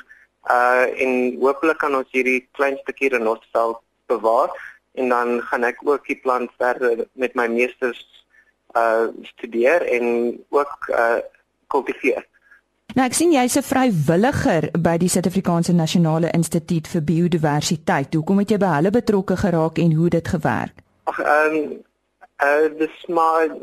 uh 0.49 0.88
en 1.03 1.36
hopelik 1.41 1.77
kan 1.84 1.95
ons 1.95 2.10
hierdie 2.15 2.47
klein 2.58 2.79
stukkie 2.82 3.12
renosterveld 3.12 3.84
bewaar 4.12 4.56
en 4.95 5.10
dan 5.10 5.41
gaan 5.49 5.67
ek 5.67 5.84
ook 5.84 6.08
die 6.08 6.19
plant 6.23 6.51
verder 6.58 7.06
met 7.13 7.36
my 7.36 7.47
meesters 7.51 8.01
uh 8.79 9.12
studeer 9.36 9.84
en 9.97 10.08
ook 10.49 10.89
uh 10.89 11.19
kultiveer. 11.67 12.23
Nou 12.91 13.05
ek 13.07 13.15
sien 13.17 13.31
jy's 13.31 13.55
'n 13.57 13.63
vrywilliger 13.65 14.69
by 14.77 14.97
die 14.97 15.07
Suid-Afrikaanse 15.09 15.73
Nasionale 15.73 16.29
Instituut 16.33 16.87
vir 16.87 17.01
Biodiversiteit. 17.01 18.13
Hoekom 18.13 18.37
het 18.39 18.51
jy 18.51 18.57
by 18.57 18.71
hulle 18.75 18.91
betrokke 18.91 19.37
geraak 19.37 19.77
en 19.77 19.93
hoe 19.93 20.09
dit 20.09 20.27
gewerk? 20.27 20.75
Ag 21.03 21.19
ehm 21.19 21.79
uh 22.43 22.67
dis 22.77 23.05
maar 23.07 23.47
'n 23.47 23.57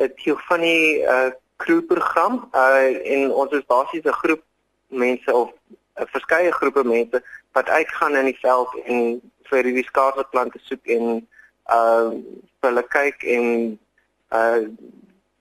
uh, 0.00 0.08
Tiofani 0.16 1.02
uh 1.02 1.30
kroeprogram 1.56 2.48
uh 2.54 3.12
en 3.14 3.32
ons 3.32 3.52
is 3.52 3.66
basies 3.66 4.04
'n 4.04 4.20
groep 4.22 4.42
mense 4.88 5.34
of 5.34 5.50
'n 5.50 6.02
uh, 6.02 6.06
verskeie 6.06 6.52
groepe 6.52 6.84
mense 6.84 7.22
wat 7.52 7.68
uitgaan 7.68 8.16
in 8.16 8.24
die 8.24 8.38
veld 8.40 8.68
en 8.84 9.20
vir 9.50 9.62
die 9.62 9.84
skaarse 9.84 10.24
plante 10.30 10.58
soek 10.62 10.86
en 10.86 11.26
uh 11.66 12.10
hulle 12.60 12.84
kyk 12.88 13.22
en 13.22 13.78
uh 14.30 14.62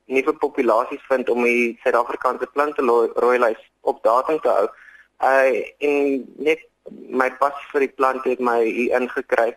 nuwe 0.07 0.33
populasies 0.33 1.03
vind 1.09 1.29
om 1.29 1.43
die 1.43 1.77
Suid-Afrikaanse 1.83 2.47
plante 2.53 2.81
rooilys 3.15 3.61
op 3.81 4.03
datum 4.03 4.39
te 4.41 4.49
hou. 4.49 4.67
Uh 5.23 5.63
en 5.83 6.23
net 6.49 6.63
my 7.09 7.29
passie 7.39 7.71
vir 7.73 7.87
die 7.87 7.95
plante 7.99 8.29
het 8.31 8.43
my 8.43 8.59
hier 8.63 8.95
ingekry 8.99 9.51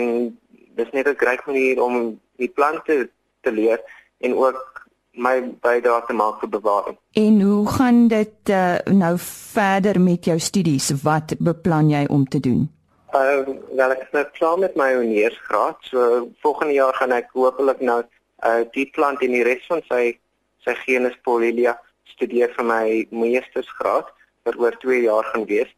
en 0.00 0.38
dis 0.78 0.92
net 0.96 1.08
'n 1.08 1.20
groot 1.22 1.46
manier 1.46 1.82
om 1.82 2.20
die 2.36 2.48
plante 2.48 3.10
te 3.40 3.52
leer 3.52 3.80
en 4.20 4.34
ook 4.34 4.88
my 5.12 5.40
bydrae 5.60 6.02
te 6.06 6.12
maak 6.12 6.40
vir 6.40 6.48
bewaring. 6.48 6.96
En 7.12 7.40
hoe 7.40 7.68
gaan 7.68 8.08
dit 8.08 8.50
uh, 8.50 8.78
nou 8.84 9.14
verder 9.52 10.00
met 10.00 10.24
jou 10.24 10.38
studies? 10.38 10.90
Wat 11.02 11.34
beplan 11.38 11.90
jy 11.90 12.04
om 12.08 12.24
te 12.28 12.40
doen? 12.40 12.68
Uh 13.12 13.42
wel 13.74 13.90
ek 13.90 14.04
is 14.06 14.12
nou 14.14 14.24
klaar 14.38 14.58
met 14.58 14.76
my 14.76 14.94
honeursgraad. 14.94 15.76
So 15.90 16.28
volgende 16.40 16.72
jaar 16.72 16.94
gaan 16.94 17.12
ek 17.12 17.32
hopelik 17.34 17.80
nou 17.80 18.02
uh 18.46 18.64
die 18.72 18.86
plant 18.94 19.22
en 19.22 19.32
die 19.36 19.44
res 19.44 19.66
van 19.68 19.82
sy 19.88 20.18
sy 20.64 20.74
genus 20.84 21.16
Polilia 21.24 21.76
studeer 22.04 22.52
vir 22.56 22.64
my 22.64 22.84
meestersgraad 23.10 24.08
wat 24.48 24.58
oor 24.60 24.76
2 24.82 25.02
jaar 25.06 25.24
gaan 25.32 25.46
wees. 25.46 25.70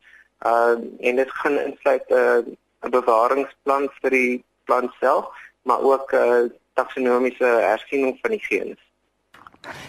Uh 0.46 0.78
en 1.00 1.16
dit 1.16 1.30
gaan 1.42 1.58
insluit 1.58 2.06
'n 2.10 2.14
uh, 2.14 2.42
'n 2.82 2.90
bewaringsplan 2.90 3.88
vir 4.00 4.10
die 4.10 4.44
plant 4.66 4.90
self, 5.00 5.26
maar 5.62 5.80
ook 5.82 6.12
'n 6.12 6.16
uh, 6.16 6.50
taksonomiese 6.74 7.44
hersiening 7.44 8.18
van 8.22 8.30
die 8.30 8.44
genus. 8.48 8.82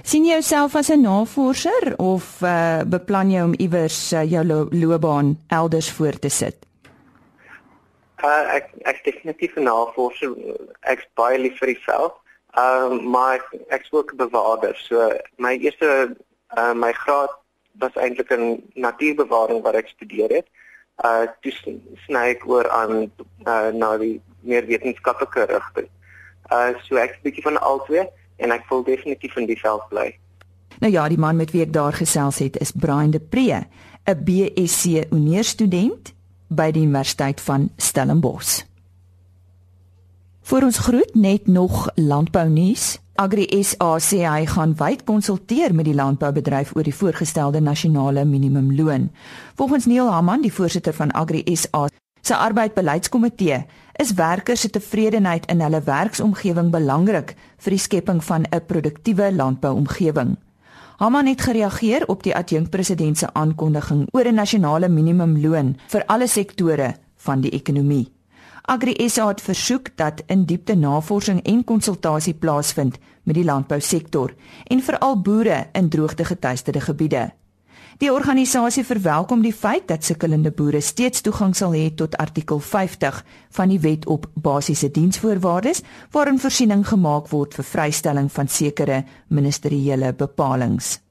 sien 0.04 0.26
jy 0.26 0.32
jouself 0.38 0.76
as 0.76 0.90
'n 0.90 1.02
navorser 1.02 1.94
of 1.98 2.42
uh 2.42 2.82
beplan 2.86 3.32
jy 3.32 3.42
om 3.42 3.54
iewers 3.58 4.14
uh, 4.14 4.24
jou 4.32 4.44
lo 4.46 4.68
loopbaan 4.72 5.38
elders 5.48 5.92
voort 5.92 6.22
te 6.22 6.30
sit? 6.30 6.56
Uh 8.24 8.56
ek 8.56 8.70
ek 8.84 9.04
definitief 9.04 9.56
'n 9.56 9.64
navorser. 9.64 10.32
Ek's 10.82 11.08
baie 11.16 11.38
lief 11.40 11.58
vir 11.58 11.68
die 11.68 11.82
veld. 11.86 12.14
Ehm 12.54 12.92
uh, 12.92 13.04
maar 13.14 13.36
ek 13.36 13.46
ek's 13.68 13.92
ook 13.92 14.14
'n 14.14 14.18
bewaarder. 14.18 14.76
So 14.76 15.12
my 15.38 15.58
eerste 15.58 16.16
uh 16.58 16.74
my 16.74 16.92
graad 16.92 17.34
was 17.72 17.94
eintlik 17.94 18.30
in 18.30 18.64
natuurbewaring 18.74 19.62
wat 19.62 19.74
ek 19.74 19.88
studeer 19.88 20.30
het. 20.30 20.48
Uh 21.04 21.26
toe 21.42 21.80
sny 22.06 22.26
ek 22.38 22.46
oor 22.48 22.70
aan 22.70 23.12
uh 23.46 23.70
na 23.74 23.98
die 23.98 24.22
meer 24.40 24.66
wetenskaplike 24.66 25.46
rigting. 25.50 25.90
Uh 26.52 26.78
so 26.86 26.96
ek's 26.96 27.22
bietjie 27.22 27.44
van 27.44 27.62
albei 27.62 28.10
en 28.38 28.52
ek 28.52 28.70
wil 28.70 28.84
definitief 28.84 29.36
in 29.36 29.46
die 29.46 29.60
veld 29.60 29.88
bly. 29.90 30.14
Nou 30.80 30.92
ja, 30.92 31.08
die 31.08 31.18
man 31.18 31.36
met 31.36 31.52
wie 31.52 31.62
ek 31.62 31.74
daar 31.74 31.94
gesels 31.94 32.38
het 32.38 32.58
is 32.58 32.72
Brian 32.72 33.12
de 33.12 33.20
Pre, 33.20 33.66
'n 34.06 34.24
BSc 34.24 35.10
honeursstudent 35.10 36.14
by 36.48 36.72
die 36.72 36.84
Universiteit 36.84 37.42
van 37.42 37.70
Stellenbosch. 37.78 38.62
Vir 40.44 40.66
ons 40.68 40.78
groet 40.78 41.14
net 41.16 41.48
nog 41.48 41.86
landbou 41.96 42.50
nuus. 42.52 42.98
Agri 43.16 43.46
SA 43.64 43.94
sê 44.04 44.26
hy 44.28 44.44
gaan 44.52 44.74
wyd 44.76 45.06
konsulteer 45.08 45.72
met 45.72 45.88
die 45.88 45.96
landboubedryf 45.96 46.74
oor 46.76 46.84
die 46.84 46.96
voorgestelde 46.96 47.62
nasionale 47.64 48.26
minimumloon. 48.28 49.06
Volgens 49.56 49.86
Neil 49.88 50.10
Haman, 50.12 50.42
die 50.44 50.52
voorsitter 50.52 50.94
van 50.94 51.14
Agri 51.16 51.46
SA 51.56 51.88
se 52.22 52.36
arbeidsbeleidskomitee, 52.36 53.62
is 54.04 54.14
werkers 54.20 54.66
se 54.66 54.70
tevredenheid 54.70 55.48
in 55.52 55.64
hulle 55.64 55.80
werksomgewing 55.86 56.72
belangrik 56.76 57.36
vir 57.64 57.76
die 57.76 57.80
skepping 57.80 58.20
van 58.24 58.44
'n 58.44 58.66
produktiewe 58.68 59.32
landbouomgewing. 59.32 60.36
Haman 60.98 61.26
het 61.26 61.42
gereageer 61.42 62.08
op 62.08 62.24
die 62.24 62.36
adjunkpresident 62.36 63.18
se 63.18 63.34
aankondiging 63.34 64.08
oor 64.12 64.28
'n 64.28 64.36
nasionale 64.36 64.90
minimumloon 64.90 65.78
vir 65.88 66.04
alle 66.06 66.28
sektore 66.28 66.96
van 67.18 67.42
die 67.42 67.52
ekonomie. 67.52 68.13
Agri 68.64 69.10
SA 69.10 69.28
het 69.28 69.42
versoek 69.42 69.90
dat 70.00 70.22
in 70.26 70.46
diepte 70.46 70.76
navorsing 70.76 71.42
en 71.44 71.64
konsultasie 71.64 72.34
plaasvind 72.34 72.96
met 73.24 73.36
die 73.36 73.44
landbousektor 73.44 74.32
en 74.72 74.80
veral 74.80 75.22
boere 75.22 75.66
in 75.72 75.90
droogtegetuisterde 75.90 76.82
gebiede. 76.82 77.32
Die 78.00 78.14
organisasie 78.14 78.86
verwelkom 78.88 79.44
die 79.44 79.54
feit 79.54 79.88
dat 79.88 80.04
sukkelende 80.04 80.52
boere 80.52 80.82
steeds 80.82 81.22
toegang 81.22 81.52
sal 81.56 81.76
hê 81.76 81.90
tot 81.92 82.16
artikel 82.18 82.60
50 82.60 83.20
van 83.52 83.70
die 83.70 83.80
Wet 83.84 84.08
op 84.08 84.30
Basiese 84.34 84.92
Diensvoorwaardes 84.92 85.84
waarin 86.16 86.40
voorsiening 86.40 86.88
gemaak 86.88 87.28
word 87.36 87.60
vir 87.60 87.68
vrystelling 87.68 88.32
van 88.32 88.48
sekere 88.48 89.04
ministeriële 89.28 90.14
bepalinge. 90.14 91.03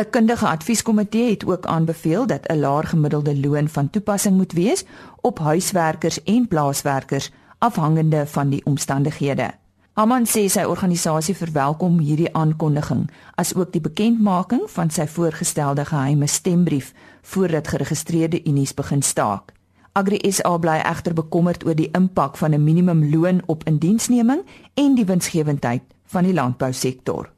'n 0.00 0.10
Kundige 0.10 0.46
advieskomitee 0.46 1.30
het 1.30 1.46
ook 1.46 1.66
aanbeveel 1.66 2.26
dat 2.26 2.48
'n 2.48 2.58
laer 2.58 2.84
gemiddelde 2.84 3.40
loon 3.40 3.68
van 3.68 3.90
toepassing 3.90 4.36
moet 4.36 4.52
wees 4.52 4.84
op 5.20 5.38
huiswerkers 5.38 6.22
en 6.22 6.48
plaaswerkers 6.48 7.30
afhangende 7.58 8.26
van 8.26 8.48
die 8.48 8.64
omstandighede. 8.64 9.50
Haman 9.92 10.26
sê 10.26 10.48
sy 10.48 10.62
organisasie 10.64 11.34
verwelkom 11.36 11.98
hierdie 11.98 12.34
aankondiging 12.34 13.10
as 13.34 13.54
ook 13.54 13.72
die 13.72 13.80
bekendmaking 13.80 14.62
van 14.66 14.90
sy 14.90 15.06
voorgestelde 15.06 15.84
geheime 15.84 16.26
stembrief 16.26 16.94
voordat 17.22 17.68
geregistreerde 17.68 18.40
unies 18.44 18.74
begin 18.74 19.02
staak. 19.02 19.52
Agri 19.92 20.32
SA 20.32 20.56
bly 20.56 20.78
egter 20.80 21.12
bekommerd 21.14 21.66
oor 21.66 21.76
die 21.76 21.90
impak 21.92 22.36
van 22.36 22.54
'n 22.54 22.64
minimumloon 22.64 23.42
op 23.46 23.64
indiensneming 23.64 24.40
en 24.74 24.94
die 24.94 25.04
winsgewendheid 25.04 25.82
van 26.06 26.24
die 26.24 26.34
landbousektor. 26.34 27.28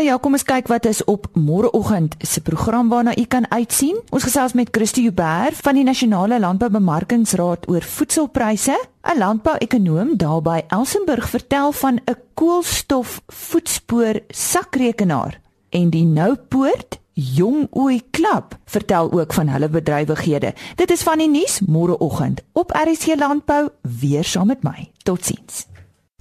Nou 0.00 0.08
ja, 0.08 0.16
kom 0.16 0.32
ons 0.32 0.46
kyk 0.48 0.70
wat 0.72 0.86
is 0.88 1.02
op 1.12 1.26
môreoggend 1.36 2.14
se 2.24 2.40
program 2.40 2.88
waarna 2.88 3.12
u 3.20 3.24
kan 3.28 3.44
uitsien. 3.52 3.98
Ons 4.08 4.24
gesels 4.24 4.54
met 4.56 4.70
Christie 4.72 5.02
Huber 5.04 5.52
van 5.52 5.76
die 5.76 5.84
Nasionale 5.84 6.38
Landboubemarkingsraad 6.40 7.68
oor 7.68 7.84
voedselpryse. 7.84 8.78
'n 9.04 9.18
Landbouekonoom 9.18 10.16
daar 10.16 10.40
by 10.40 10.62
Elsenburg 10.68 11.28
vertel 11.28 11.72
van 11.72 12.00
'n 12.08 12.16
koolstof 12.34 13.20
voetspoor 13.28 14.20
sakrekenaar 14.28 15.40
en 15.68 15.90
die 15.90 16.04
Noupoort 16.04 16.98
Jong 17.12 17.68
Ooi 17.70 18.00
Klub 18.10 18.56
vertel 18.64 19.12
ook 19.12 19.32
van 19.32 19.48
hulle 19.48 19.68
bedrywighede. 19.68 20.54
Dit 20.76 20.90
is 20.90 21.02
van 21.02 21.18
die 21.18 21.28
nuus 21.28 21.60
môreoggend 21.60 22.40
op 22.52 22.70
RC 22.70 23.18
Landbou 23.18 23.68
weer 23.82 24.24
saam 24.24 24.46
met 24.46 24.62
my. 24.62 24.90
Totsiens. 25.02 25.69